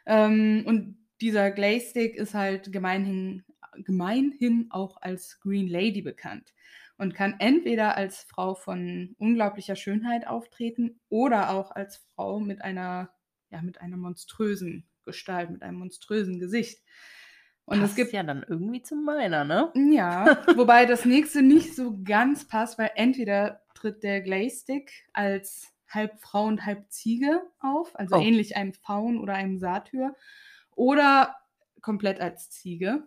[0.05, 3.43] Ähm, und dieser Glaystick ist halt gemeinhin,
[3.77, 6.53] gemeinhin auch als Green Lady bekannt
[6.97, 13.11] und kann entweder als Frau von unglaublicher Schönheit auftreten oder auch als Frau mit einer,
[13.49, 16.83] ja, mit einer monströsen Gestalt, mit einem monströsen Gesicht.
[17.65, 19.71] Und Passt es gibt ja dann irgendwie zu meiner, ne?
[19.75, 20.25] ja,
[20.57, 26.45] wobei das nächste nicht so ganz passt, weil entweder tritt der Glaystick als halb Frau
[26.45, 28.19] und halb Ziege auf, also Oh.
[28.21, 30.15] ähnlich einem Faun oder einem Satyr,
[30.75, 31.35] oder
[31.81, 33.03] komplett als Ziege,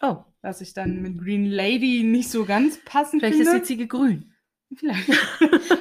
[0.00, 3.52] Oh, was ich dann mit Green Lady nicht so ganz passend vielleicht finde.
[3.52, 4.32] ist die Ziege grün.
[4.74, 5.10] Vielleicht.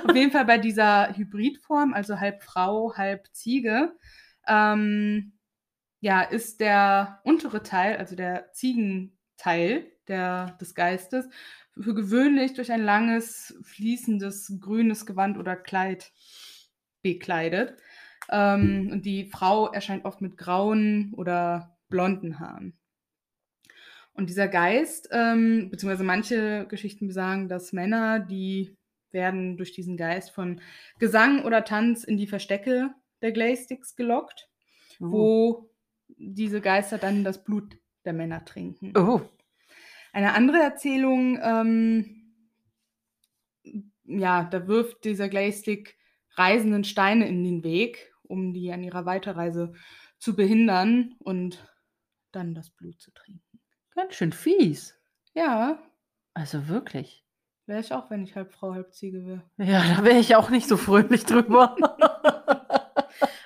[0.08, 3.96] Auf jeden Fall bei dieser Hybridform, also halb Frau, halb Ziege,
[4.48, 5.34] ähm,
[6.02, 11.28] ja, ist der untere Teil, also der Ziegenteil der, des Geistes,
[11.74, 16.12] für gewöhnlich durch ein langes, fließendes, grünes Gewand oder Kleid
[17.02, 17.78] bekleidet.
[18.30, 22.78] Ähm, und die Frau erscheint oft mit grauen oder blonden Haaren.
[24.16, 28.76] Und dieser Geist, ähm, beziehungsweise manche Geschichten besagen, dass Männer, die
[29.12, 30.62] werden durch diesen Geist von
[31.00, 32.92] Gesang oder Tanz in die Verstecke
[33.22, 34.50] der Glaysticks gelockt,
[35.00, 35.12] Oh.
[35.12, 35.70] wo
[36.08, 38.94] diese Geister dann das Blut der Männer trinken.
[38.98, 39.22] Oh.
[40.14, 42.34] Eine andere Erzählung, ähm,
[44.06, 45.98] ja, da wirft dieser Glaystick
[46.38, 49.74] Reisenden Steine in den Weg, um die an ihrer Weiterreise
[50.20, 51.66] zu behindern und
[52.32, 53.45] dann das Blut zu trinken.
[53.96, 54.98] Ganz schön fies.
[55.34, 55.78] Ja,
[56.34, 57.24] Also wirklich.
[57.66, 59.44] wäre ich auch, wenn ich halb Frau, halb Ziege wäre.
[59.58, 61.76] Ja, da wäre ich auch nicht so fröhlich drüber.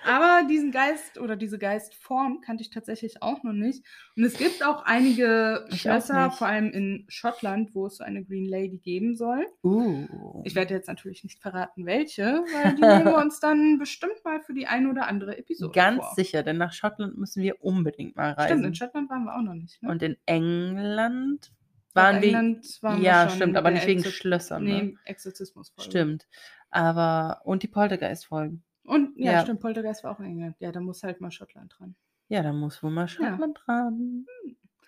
[0.09, 3.85] Aber diesen Geist oder diese Geistform kannte ich tatsächlich auch noch nicht.
[4.15, 8.23] Und es gibt auch einige Ich Schlösser, vor allem in Schottland, wo es so eine
[8.23, 9.45] Green Lady geben soll.
[9.63, 10.41] uh.
[10.43, 14.41] Ich werde jetzt natürlich nicht verraten, welche, weil die nehmen wir uns dann bestimmt mal
[14.41, 16.13] für die eine oder andere Episode Ganz vor.
[16.15, 18.47] sicher, denn nach Schottland müssen wir unbedingt mal reisen.
[18.49, 19.81] Stimmt, in Schottland waren wir auch noch nicht.
[19.81, 19.89] Ne?
[19.89, 21.51] Und in England
[21.93, 22.27] waren wir.
[22.29, 24.63] England waren wir ja, schon stimmt, aber nicht wegen Exor- Schlössern.
[24.63, 24.93] Nee, Ne?
[25.05, 25.73] Exorzismus.
[25.79, 26.27] Stimmt.
[26.71, 28.63] Aber, und die Poltergeist-Folgen.
[28.89, 29.41] Und ja, Ja.
[29.43, 30.55] stimmt, Poltergeist war auch in England.
[30.59, 31.95] Ja, da muss halt mal Schottland dran.
[32.27, 34.25] Ja, da muss wohl mal Schottland dran.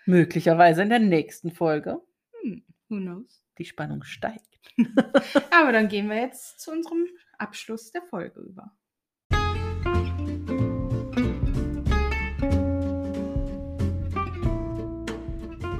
[0.06, 2.00] Möglicherweise in der nächsten Folge.
[2.42, 3.44] Hm, who knows?
[3.58, 4.60] Die Spannung steigt.
[5.52, 7.06] Aber dann gehen wir jetzt zu unserem
[7.38, 8.72] Abschluss der Folge über.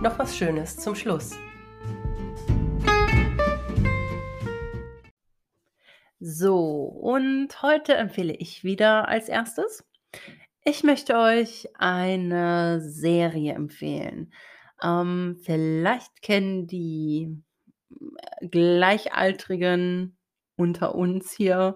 [0.01, 1.31] Noch was Schönes zum Schluss.
[6.25, 9.85] So, und heute empfehle ich wieder als erstes.
[10.65, 14.33] Ich möchte euch eine Serie empfehlen.
[14.81, 17.43] Ähm, vielleicht kennen die
[17.91, 20.17] äh, Gleichaltrigen
[20.55, 21.75] unter uns hier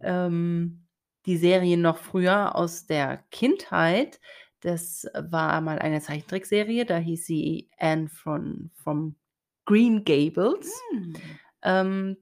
[0.00, 0.86] ähm,
[1.26, 4.20] die Serie noch früher aus der Kindheit.
[4.60, 9.16] Das war mal eine Zeichentrickserie, da hieß sie Anne from, from
[9.64, 10.72] Green Gables.
[10.92, 11.14] Hm.
[11.62, 12.16] Ähm,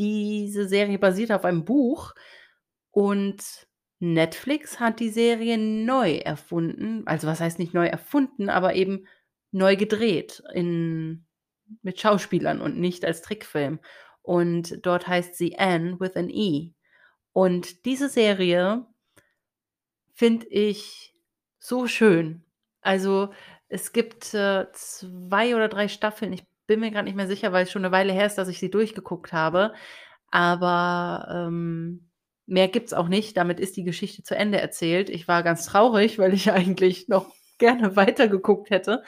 [0.00, 2.14] diese Serie basiert auf einem Buch
[2.90, 7.02] und Netflix hat die Serie neu erfunden.
[7.06, 9.06] Also was heißt nicht neu erfunden, aber eben
[9.52, 11.26] neu gedreht in,
[11.82, 13.78] mit Schauspielern und nicht als Trickfilm.
[14.22, 16.72] Und dort heißt sie Anne with an E.
[17.32, 18.86] Und diese Serie
[20.14, 21.14] finde ich
[21.58, 22.42] so schön.
[22.80, 23.34] Also
[23.68, 26.32] es gibt äh, zwei oder drei Staffeln.
[26.32, 28.46] Ich bin mir gerade nicht mehr sicher, weil es schon eine Weile her ist, dass
[28.46, 29.74] ich sie durchgeguckt habe.
[30.30, 32.08] Aber ähm,
[32.46, 33.36] mehr gibt's auch nicht.
[33.36, 35.10] Damit ist die Geschichte zu Ende erzählt.
[35.10, 37.26] Ich war ganz traurig, weil ich eigentlich noch
[37.58, 39.02] gerne weitergeguckt hätte.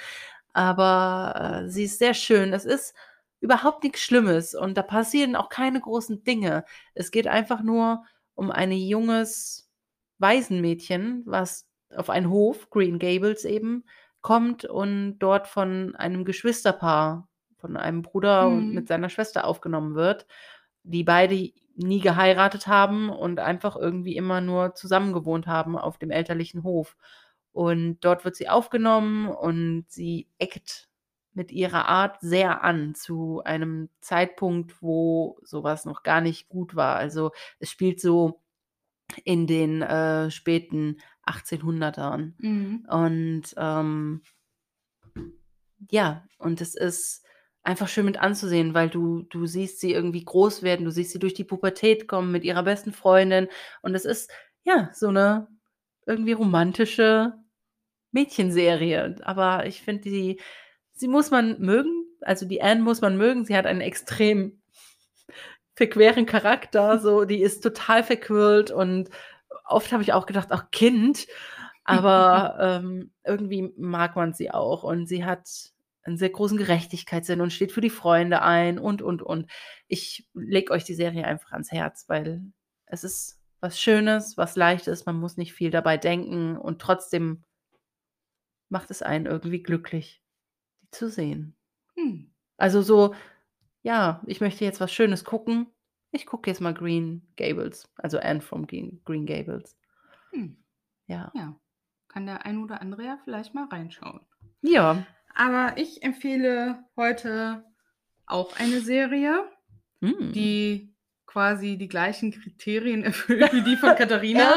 [0.52, 2.52] Aber äh, sie ist sehr schön.
[2.52, 2.96] Es ist
[3.38, 6.64] überhaupt nichts Schlimmes und da passieren auch keine großen Dinge.
[6.94, 8.04] Es geht einfach nur
[8.34, 9.70] um ein junges
[10.18, 13.84] Waisenmädchen, was auf einen Hof, Green Gables eben,
[14.20, 17.28] kommt und dort von einem Geschwisterpaar,
[17.62, 18.74] von einem Bruder Mhm.
[18.74, 20.26] mit seiner Schwester aufgenommen wird,
[20.82, 26.10] die beide nie geheiratet haben und einfach irgendwie immer nur zusammen gewohnt haben auf dem
[26.10, 26.96] elterlichen Hof.
[27.52, 30.88] Und dort wird sie aufgenommen und sie eckt
[31.34, 36.96] mit ihrer Art sehr an zu einem Zeitpunkt, wo sowas noch gar nicht gut war.
[36.96, 38.42] Also es spielt so
[39.24, 42.34] in den äh, späten 1800ern.
[42.38, 42.86] Mhm.
[42.90, 44.22] Und ähm,
[45.90, 47.24] ja, und es ist
[47.62, 51.18] einfach schön mit anzusehen, weil du, du siehst sie irgendwie groß werden, du siehst sie
[51.18, 53.48] durch die Pubertät kommen mit ihrer besten Freundin.
[53.82, 54.30] Und es ist
[54.64, 55.48] ja so eine
[56.06, 57.34] irgendwie romantische
[58.10, 59.16] Mädchenserie.
[59.22, 60.40] Aber ich finde, die,
[60.92, 62.06] sie muss man mögen.
[62.20, 63.44] Also die Anne muss man mögen.
[63.44, 64.60] Sie hat einen extrem
[65.74, 66.98] verqueren Charakter.
[66.98, 69.08] So, die ist total verquirlt und
[69.64, 71.26] oft habe ich auch gedacht, ach Kind.
[71.84, 75.71] Aber ähm, irgendwie mag man sie auch und sie hat
[76.02, 79.50] einen sehr großen Gerechtigkeitssinn und steht für die Freunde ein und, und, und.
[79.86, 82.42] Ich lege euch die Serie einfach ans Herz, weil
[82.86, 87.44] es ist was Schönes, was Leichtes, man muss nicht viel dabei denken und trotzdem
[88.68, 90.22] macht es einen irgendwie glücklich,
[90.82, 91.54] die zu sehen.
[91.94, 92.32] Hm.
[92.56, 93.14] Also so,
[93.82, 95.68] ja, ich möchte jetzt was Schönes gucken.
[96.10, 99.78] Ich gucke jetzt mal Green Gables, also Anne from Green, Green Gables.
[100.32, 100.56] Hm.
[101.06, 101.30] Ja.
[101.34, 101.54] Ja,
[102.08, 104.20] kann der ein oder andere ja vielleicht mal reinschauen.
[104.62, 105.06] Ja.
[105.34, 107.64] Aber ich empfehle heute
[108.26, 109.44] auch eine Serie,
[110.00, 110.32] Hm.
[110.32, 110.92] die
[111.26, 114.54] quasi die gleichen Kriterien erfüllt wie die von Katharina.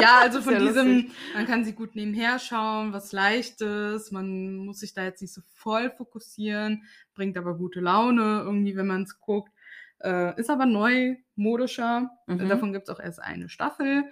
[0.00, 1.12] Ja, also von Sehr diesem, lustig.
[1.34, 5.42] man kann sie gut nebenher schauen, was Leichtes, man muss sich da jetzt nicht so
[5.54, 9.52] voll fokussieren, bringt aber gute Laune irgendwie, wenn man es guckt.
[9.98, 12.10] Äh, ist aber neu, modischer.
[12.26, 12.48] Mhm.
[12.48, 14.04] Davon gibt es auch erst eine Staffel.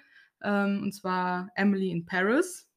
[0.43, 2.69] Ähm, und zwar Emily in Paris.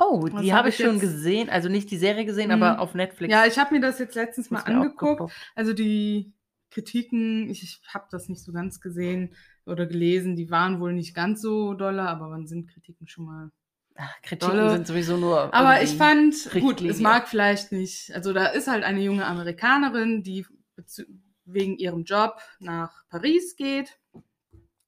[0.00, 1.50] Oh, die hab habe ich ich schon gesehen.
[1.50, 2.62] Also nicht die Serie gesehen, Mhm.
[2.62, 3.32] aber auf Netflix.
[3.32, 5.18] Ja, ich habe mir das jetzt letztens mal angeguckt.
[5.18, 5.32] geguckt.
[5.54, 6.32] Also die
[6.70, 9.34] Kritiken, ich, ich habe das nicht so ganz gesehen
[9.66, 13.50] oder gelesen, die waren wohl nicht ganz so dolle, aber wann sind Kritiken schon mal
[13.96, 14.70] Ach, Kritiken Dolle.
[14.70, 15.52] sind sowieso nur.
[15.52, 18.14] Aber ich fand, gut, es mag vielleicht nicht.
[18.14, 20.46] Also da ist halt eine junge Amerikanerin, die
[21.44, 23.98] wegen ihrem Job nach Paris geht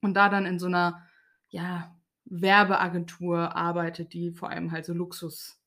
[0.03, 1.03] und da dann in so einer,
[1.49, 1.93] ja,
[2.31, 5.61] Werbeagentur arbeitet, die vor allem halt so Luxusmarken,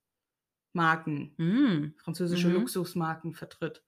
[1.38, 1.93] Hm.
[1.97, 2.55] französische Mhm.
[2.55, 3.84] Luxusmarken vertritt.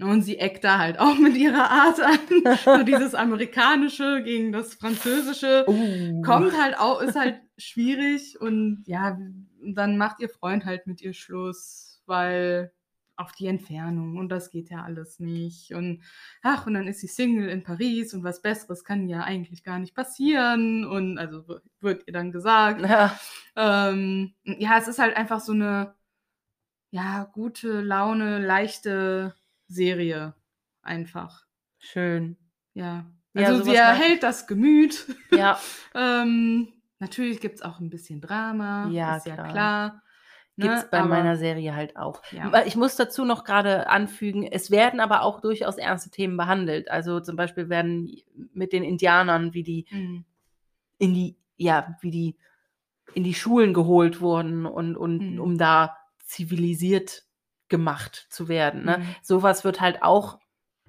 [0.00, 2.56] Und sie eckt da halt auch mit ihrer Art an.
[2.64, 6.22] so dieses Amerikanische gegen das Französische Uh.
[6.22, 9.18] kommt halt auch, ist halt schwierig und ja,
[9.74, 12.72] dann macht ihr Freund halt mit ihr Schluss, weil
[13.18, 16.02] auf die Entfernung und das geht ja alles nicht und
[16.42, 19.78] ach, und dann ist sie Single in Paris und was Besseres kann ja eigentlich gar
[19.80, 21.44] nicht passieren und also
[21.80, 22.80] wird ihr dann gesagt.
[22.82, 23.18] Ja.
[23.56, 25.94] Ähm, ja, es ist halt einfach so eine,
[26.90, 29.34] ja, gute Laune, leichte
[29.66, 30.34] Serie
[30.82, 31.44] einfach.
[31.78, 32.36] Schön.
[32.74, 33.04] Ja.
[33.34, 35.06] Ja, Also sowas sie erhält das Gemüt.
[35.32, 35.58] Ja.
[35.94, 36.68] Ähm,
[37.00, 40.02] natürlich gibt es auch ein bisschen Drama, Ja, ist ja klar.
[40.58, 40.68] Klar.
[40.76, 40.88] Gibt's ne?
[40.90, 42.22] bei Aber- meiner Serie halt auch.
[42.32, 42.44] Ja.
[42.44, 46.90] Aber Ich muss dazu noch gerade anfügen, es werden aber auch durchaus ernste Themen behandelt.
[46.90, 48.10] Also zum Beispiel werden
[48.52, 50.24] mit den Indianern, wie die Mhm.
[50.98, 52.36] in die, ja, wie die
[53.14, 55.40] in die Schulen geholt wurden und, und Mhm.
[55.40, 57.24] um da zivilisiert
[57.68, 58.84] gemacht zu werden.
[58.84, 58.98] Ne?
[58.98, 59.14] Mhm.
[59.22, 60.38] Sowas wird halt auch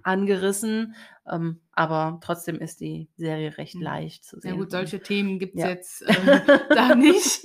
[0.03, 0.95] angerissen,
[1.29, 3.81] ähm, aber trotzdem ist die Serie recht Mhm.
[3.83, 4.51] leicht zu sehen.
[4.51, 5.69] Ja gut, solche Themen gibt es Ja.
[5.69, 6.41] jetzt ähm,
[6.73, 7.43] da nicht.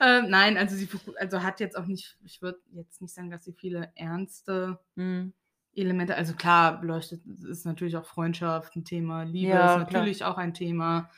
[0.00, 0.88] ähm, nein, also sie
[1.18, 5.32] also hat jetzt auch nicht, ich würde jetzt nicht sagen, dass sie viele ernste Mhm.
[5.76, 10.02] Elemente, also klar, beleuchtet ist natürlich auch Freundschaft ein Thema, Liebe Ja, ist klar.
[10.02, 11.10] natürlich auch ein Thema.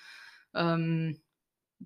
[0.54, 1.20] Ähm,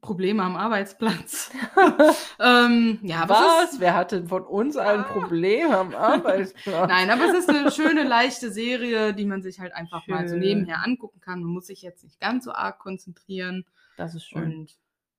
[0.00, 1.50] Probleme am Arbeitsplatz.
[2.40, 3.26] ähm, ja,
[3.64, 5.02] es ist, Wer hatte von uns ein Ah.
[5.02, 6.88] Problem am Arbeitsplatz?
[6.88, 10.34] Nein, aber es ist eine schöne, leichte Serie, die man sich halt einfach mal so
[10.34, 10.40] Schön.
[10.40, 11.42] nebenher angucken kann.
[11.42, 13.66] Man muss sich jetzt nicht ganz so arg konzentrieren.
[13.96, 14.42] Das ist schön.
[14.60, 14.76] Und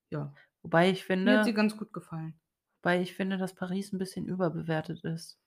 [0.10, 0.32] ja,
[0.64, 2.34] Wobei ich mir hat sie finde, ganz gut gefallen.
[2.82, 5.38] wobei ich finde, dass Paris ein bisschen überbewertet ist.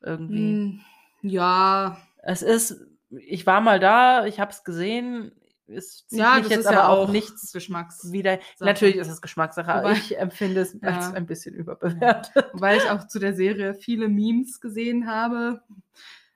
[0.00, 0.52] Irgendwie.
[0.52, 0.80] Hm,
[1.22, 5.32] ja, Es ist, ich war mal da, ich habe es gesehen.
[5.66, 8.12] Es zieht ja, mich das jetzt ist aber ja auch nichts Geschmacks.
[8.12, 8.38] wieder.
[8.60, 11.12] Natürlich ist es Geschmackssache, aber ich empfinde es als Ja.
[11.12, 12.50] ein bisschen überbewertet.
[12.52, 15.62] Weil ich auch zu der Serie viele Memes gesehen habe.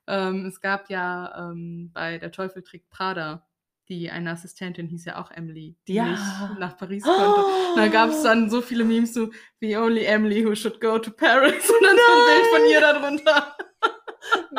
[0.06, 3.44] Ähm, es gab ja ähm, bei Der Teufel trägt Prada
[3.90, 6.04] die eine Assistentin hieß ja auch Emily, die Ja.
[6.04, 7.40] nicht nach Paris konnte.
[7.70, 9.30] Und da gab es dann so viele Memes so,
[9.62, 11.54] the only Emily who should go to Paris.
[11.70, 13.56] Und dann so ein Bild von ihr darunter.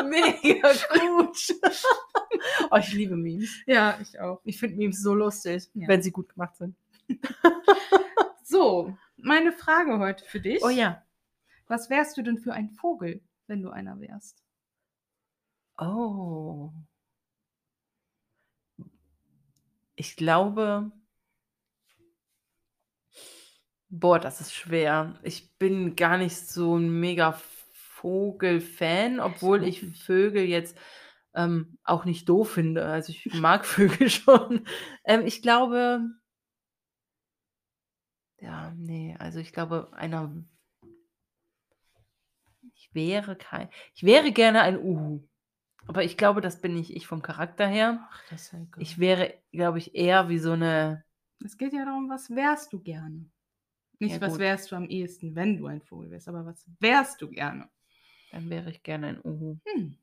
[0.05, 1.55] Mega gut.
[2.71, 3.49] oh, ich liebe Memes.
[3.65, 4.41] Ja, ich auch.
[4.43, 5.87] Ich finde Memes so lustig, Ja.
[5.87, 6.75] wenn sie gut gemacht sind.
[8.49, 10.63] So, meine Frage heute für dich.
[10.63, 11.03] Oh ja.
[11.67, 14.43] Was wärst du denn für ein Vogel, wenn du einer wärst?
[15.77, 16.71] Oh.
[19.95, 20.91] Ich glaube.
[23.89, 25.19] Boah, das ist schwer.
[25.21, 27.33] Ich bin gar nicht so ein mega
[28.01, 29.81] Vogelfan, obwohl ich.
[30.03, 30.77] Vögel jetzt
[31.33, 32.85] ähm, auch nicht doof finde.
[32.85, 34.65] Also ich mag Vögel schon.
[35.03, 36.01] Ähm, ich glaube.
[38.39, 40.33] Ja, nee, also ich glaube, einer.
[42.73, 43.69] Ich wäre kein.
[43.93, 45.27] Ich wäre gerne ein Uhu.
[45.85, 48.07] Aber ich glaube, das bin nicht ich vom Charakter her.
[48.09, 48.23] Ach.
[48.77, 51.03] Ich wäre, glaube ich, eher wie so eine.
[51.43, 53.29] Es geht ja darum, was wärst du gerne?
[53.99, 57.21] Nicht, Ja, was wärst du am ehesten, wenn du ein Vogel wärst, aber was wärst
[57.21, 57.69] du gerne?
[58.31, 59.57] Dann wäre ich gerne ein Uhu.
[59.65, 59.97] Hm.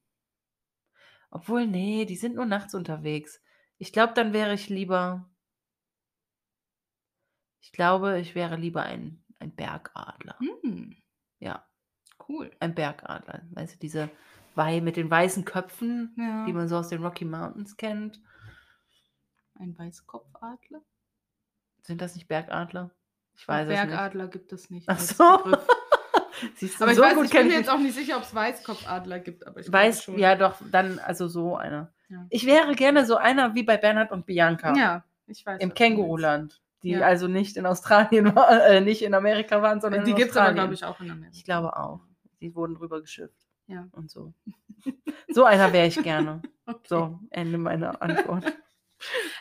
[1.30, 3.40] Obwohl, nee, die sind nur nachts unterwegs.
[3.78, 5.28] Ich glaube, dann wäre ich lieber.
[7.60, 10.36] Ich glaube, ich wäre lieber ein, ein Bergadler.
[10.38, 10.96] Hm.
[11.38, 11.66] Ja,
[12.28, 12.50] Cool.
[12.60, 13.42] ein Bergadler.
[13.50, 14.10] Weißt du, diese
[14.54, 16.46] Wei mit den weißen Köpfen, Ja.
[16.46, 18.20] die man so aus den Rocky Mountains kennt.
[19.54, 20.82] Ein Weißkopfadler?
[21.82, 22.90] Sind das nicht Bergadler?
[23.36, 23.82] Ich weiß es nicht.
[23.88, 24.88] Bergadler gibt es nicht.
[24.88, 25.38] Ach so.
[25.44, 25.66] Begriff.
[26.54, 27.94] Siehst du, Aber ich, so weiß, gut ich bin ich mir mich jetzt auch nicht
[27.94, 30.18] sicher, ob es Weißkopfadler gibt, aber ich Weiß, schon.
[30.18, 31.92] ja doch, dann also so einer.
[32.08, 32.26] Ja.
[32.30, 35.60] Ich wäre gerne so einer wie bei Bernhard und Bianca Ja, ich weiß.
[35.60, 37.00] im Känguruland, die Ja.
[37.06, 40.04] also nicht in Australien war, äh, nicht in Amerika waren, sondern.
[40.04, 40.56] Die in gibt es aber, Australien.
[40.56, 41.36] glaube ich, auch in Amerika.
[41.36, 42.00] Ich glaube auch.
[42.40, 43.88] Die wurden rüber geschifft Ja.
[43.92, 44.32] und so.
[45.28, 46.42] So einer wäre ich gerne.
[46.68, 46.80] Okay.
[46.88, 48.44] So, Ende meiner Antwort.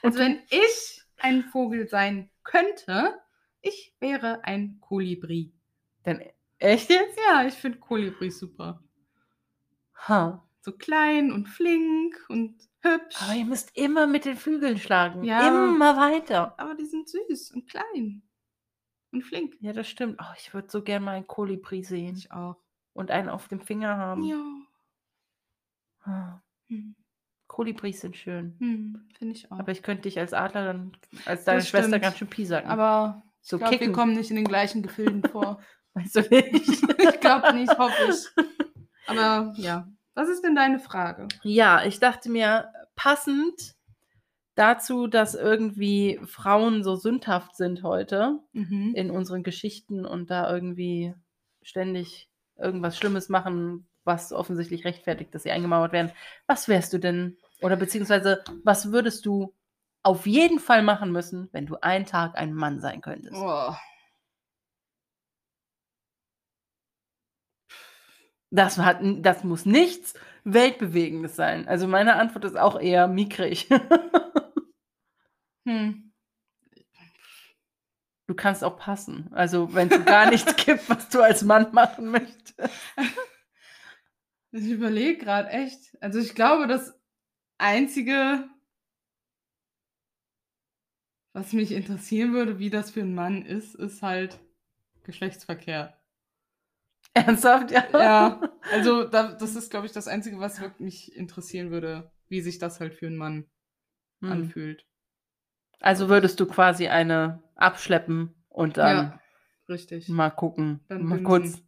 [0.04, 3.16] Also wenn ich ein Vogel sein könnte,
[3.62, 5.52] ich wäre ein Kolibri.
[6.06, 6.22] Denn
[6.60, 7.18] echt jetzt?
[7.30, 8.84] Ja, ich finde Kolibri super.
[10.08, 10.42] Ha.
[10.62, 13.22] So klein und flink und hübsch.
[13.22, 15.24] Aber ihr müsst immer mit den Flügeln schlagen.
[15.24, 15.48] Ja.
[15.48, 16.60] Immer weiter.
[16.60, 18.24] Aber die sind süß und klein
[19.12, 19.56] und flink.
[19.60, 20.20] Ja, das stimmt.
[20.22, 22.58] Oh, ich würde so gerne mal einen Kolibri sehen Ich auch.
[22.94, 24.24] und einen auf dem Finger haben.
[24.24, 24.44] Ja.
[26.04, 26.42] Ah.
[26.68, 26.96] Hm.
[27.48, 28.56] Kolibris sind schön.
[28.60, 29.60] Hm, finde ich auch.
[29.60, 32.04] Aber ich könnte dich als Adler dann, als deine Das Schwester stimmt.
[32.04, 32.70] ganz schön piesacken.
[32.70, 35.62] Aber so ich glaube, wir kommen nicht in den gleichen Gefilden vor.
[35.96, 36.56] Weißt du nicht?
[37.00, 38.46] ich glaube nicht, hoffe ich.
[39.08, 39.88] Aber ja.
[40.14, 41.28] Was ist denn deine Frage?
[41.44, 43.76] ja, ich dachte mir, passend
[44.56, 48.94] dazu, dass irgendwie Frauen so sündhaft sind heute Mhm.
[48.96, 51.14] in unseren Geschichten und da irgendwie
[51.62, 56.12] ständig irgendwas Schlimmes machen, was offensichtlich rechtfertigt, dass sie eingemauert werden.
[56.48, 57.38] Was wärst du denn?
[57.62, 59.54] Oder beziehungsweise, was würdest du
[60.04, 63.36] auf jeden Fall machen müssen, wenn du einen Tag ein Mann sein könntest?
[63.36, 63.74] Oh.
[68.56, 70.14] Das, hat, das muss nichts
[70.46, 71.68] Weltbewegendes sein.
[71.68, 73.68] Also meine Antwort ist auch eher mickrig.
[75.68, 76.14] Hm.
[78.28, 79.30] Du kannst auch passen.
[79.32, 82.56] Also wenn es gar nichts gibt, was du als Mann machen möchtest.
[84.52, 85.98] Ich überlege gerade echt.
[86.00, 86.98] Also ich glaube, das
[87.58, 88.48] Einzige,
[91.34, 94.40] was mich interessieren würde, wie das für einen Mann ist, ist halt
[95.04, 95.95] Geschlechtsverkehr.
[97.28, 97.84] Ernsthaft, ja?
[97.94, 98.42] Ja,
[98.72, 102.60] also da, das ist, glaube ich, das Einzige, was wirklich mich interessieren würde, wie sich
[102.60, 103.46] das halt für einen Mann
[104.22, 104.32] Hm.
[104.32, 104.86] anfühlt.
[105.82, 109.20] Also würdest du quasi eine abschleppen und dann ja,
[109.70, 110.08] richtig.
[110.10, 111.24] mal gucken, Dann mal bimsen.
[111.26, 111.64] kurz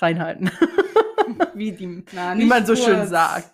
[0.00, 0.50] reinhalten.
[1.54, 3.10] wie, die, Na, wie man so schön kurz.
[3.10, 3.52] sagt.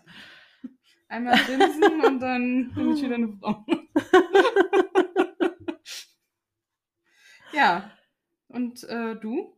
[1.09, 3.65] Einmal bimsen und dann bin ich wieder eine Frau.
[7.53, 7.91] ja.
[8.49, 9.57] Und äh, du?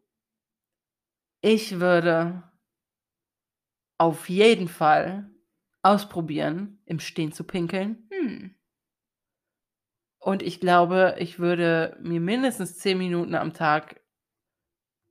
[1.41, 2.43] Ich würde
[3.99, 5.31] auf jeden Fall
[5.83, 8.09] ausprobieren, im Stehen zu pinkeln.
[8.11, 8.55] Hm.
[10.19, 14.01] Und ich glaube, ich würde mir mindestens zehn Minuten am Tag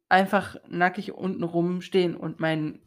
[0.10, 2.82] einfach nackig unten rumstehen und mein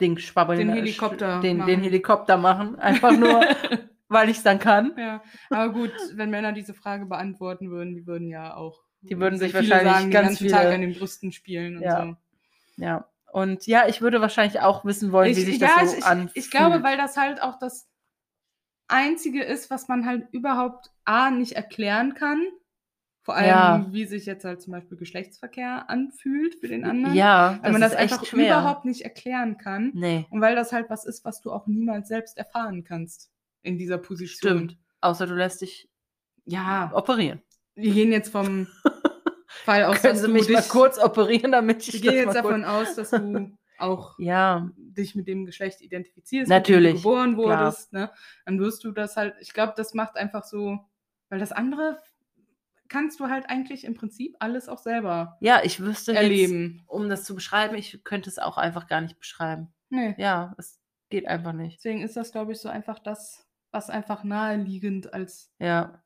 [0.00, 0.58] Ding schwabbeln.
[0.58, 1.82] Den äh, Helikopter Den, den machen.
[1.82, 2.76] Helikopter machen.
[2.78, 3.40] Einfach nur,
[4.08, 4.94] weil ich es dann kann.
[4.98, 8.84] Ja, aber gut, wenn Männer diese Frage beantworten würden, die würden ja auch.
[9.00, 11.82] Die würden sich wahrscheinlich sagen, ganz den ganzen Tag viele- an den Brüsten spielen und
[11.82, 12.04] Ja.
[12.04, 12.16] so.
[12.76, 13.08] Ja.
[13.32, 16.36] Und ja, ich würde wahrscheinlich auch wissen wollen, wie sich ja, das so ich, anfühlt.
[16.36, 17.88] ich glaube, weil das halt auch das
[18.88, 22.44] Einzige ist, was man halt überhaupt A nicht erklären kann.
[23.24, 23.86] Vor allem, Ja.
[23.90, 27.14] wie sich jetzt halt zum Beispiel Geschlechtsverkehr anfühlt für den anderen.
[27.14, 28.46] Ja, Weil man das einfach schwer.
[28.58, 29.92] überhaupt nicht erklären kann.
[29.94, 33.30] Nee, Und weil das halt was ist, was du auch niemals selbst erfahren kannst
[33.62, 34.56] in dieser Position.
[34.58, 34.78] stimmt.
[35.00, 35.88] Außer du lässt dich
[36.44, 37.40] Ja, operieren.
[37.76, 38.66] wir gehen jetzt vom
[39.64, 42.34] Fall aus, Können dass Sie mich dich, mal kurz operieren, damit ich das gehen jetzt
[42.34, 47.08] davon aus, dass du auch Ja, dich mit dem Geschlecht identifizierst, Natürlich, mit dem du
[47.08, 48.10] geboren wurdest, ne?
[48.44, 50.78] dann wirst du das halt, ich glaube, das macht einfach so,
[51.28, 51.98] weil das andere
[52.88, 56.84] kannst du halt eigentlich im Prinzip alles auch selber ja, ich wüsste jetzt, erleben.
[56.86, 59.72] um das zu beschreiben, ich könnte es auch einfach gar nicht beschreiben.
[59.88, 60.14] Nee.
[60.18, 61.78] Ja, es geht einfach nicht.
[61.78, 66.02] Deswegen ist das, glaube ich, so einfach das, was einfach naheliegend als, Ja,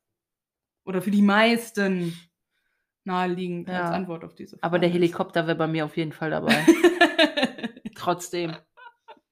[0.85, 2.15] oder für die meisten
[3.07, 3.83] naheliegend Ja.
[3.83, 4.63] als Antwort auf diese Frage.
[4.65, 4.91] aber der.
[4.91, 6.55] Helikopter wäre bei mir auf jeden Fall dabei.
[7.95, 8.55] Trotzdem.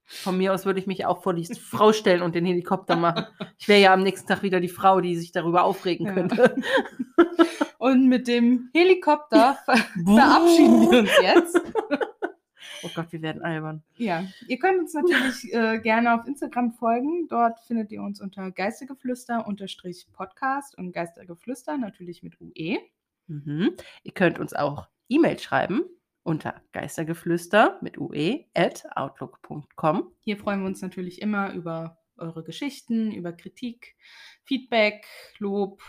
[0.07, 3.25] Von mir aus würde ich mich auch vor die Frau stellen und den Helikopter machen.
[3.57, 6.13] Ich wäre ja am nächsten Tag wieder die Frau, die sich darüber aufregen Ja.
[6.13, 6.55] könnte.
[7.77, 11.61] Und mit dem Helikopter ver verabschieden wir uns jetzt.
[12.83, 13.83] Oh Gott, wir werden albern.
[13.97, 17.27] Ja, ihr könnt uns natürlich äh, gerne auf Instagram folgen.
[17.27, 22.77] Dort findet ihr uns unter Geistergeflüster-Podcast und Geistergeflüster natürlich mit UE.
[23.27, 23.75] Mhm.
[24.03, 25.83] Ihr könnt uns auch E-Mail schreiben
[26.23, 30.11] unter geistergeflüster mit ue at outlook.com.
[30.21, 33.95] Hier freuen wir uns natürlich immer über eure Geschichten, über Kritik,
[34.43, 35.05] Feedback,
[35.37, 35.81] Lob,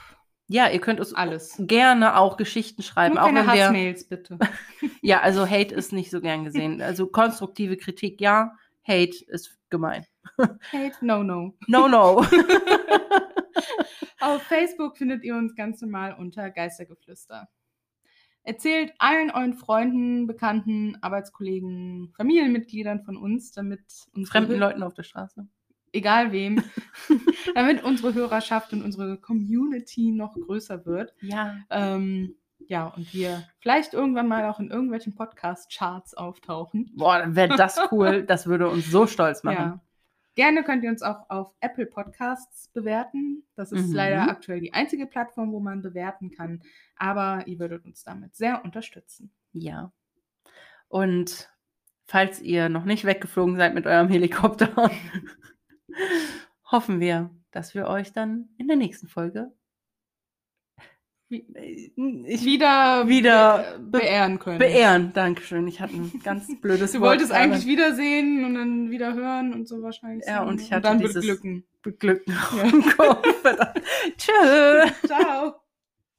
[0.49, 1.55] Ja, ihr könnt uns alles.
[1.59, 4.39] gerne auch Geschichten schreiben, Nur auch keine wenn wir Hassmails, bitte.
[5.03, 6.83] ja, also Hate ist nicht so gern gesehen.
[6.83, 8.53] Also konstruktive Kritik ja,
[8.87, 10.05] Hate ist gemein.
[10.39, 11.55] Hate, no, no.
[11.67, 12.25] No, no.
[14.27, 17.49] Auf Facebook findet ihr uns ganz normal unter Geistergeflüster.
[18.43, 23.83] Erzählt allen euren Freunden, Bekannten, Arbeitskollegen, Familienmitgliedern von uns, damit
[24.15, 25.47] unsere Fremden Leuten auf der Straße.
[25.93, 26.61] egal wem,
[27.55, 31.15] damit unsere Hörerschaft und unsere Community noch größer wird.
[31.21, 31.59] Ja.
[31.71, 32.35] Ähm,
[32.67, 36.91] ja, und wir vielleicht irgendwann mal auch in irgendwelchen Podcast-Charts auftauchen.
[36.97, 38.25] Boah, dann wäre das cool.
[38.25, 39.57] Das würde uns so stolz machen.
[39.57, 39.81] Ja.
[40.37, 43.43] Gerne könnt ihr uns auch auf Apple Podcasts bewerten.
[43.57, 43.95] Das ist Mhm.
[43.95, 46.63] leider aktuell die einzige Plattform, wo man bewerten kann.
[46.97, 49.33] Aber ihr würdet uns damit sehr unterstützen.
[49.53, 49.93] Ja.
[50.89, 51.51] Und
[52.07, 54.71] falls ihr noch nicht weggeflogen seid mit eurem Helikopter,
[56.71, 59.53] hoffen wir, dass wir euch dann in der nächsten Folge
[61.29, 64.59] Wieder, Wieder be beehren können.
[64.59, 65.13] beehren.
[65.13, 65.67] Dankeschön.
[65.67, 67.43] Ich hatte ein ganz blödes Du Wort wolltest gerade.
[67.45, 70.27] eigentlich wiedersehen und dann wieder hören und so wahrscheinlich.
[70.27, 70.49] Ja, sagen.
[70.51, 71.65] und ich hatte dann dieses- beglücken.
[71.83, 72.33] beglücken.
[72.33, 73.23] Ja.
[73.43, 73.83] Verdammt.
[74.19, 75.07] Tschö.
[75.07, 75.55] Ciao.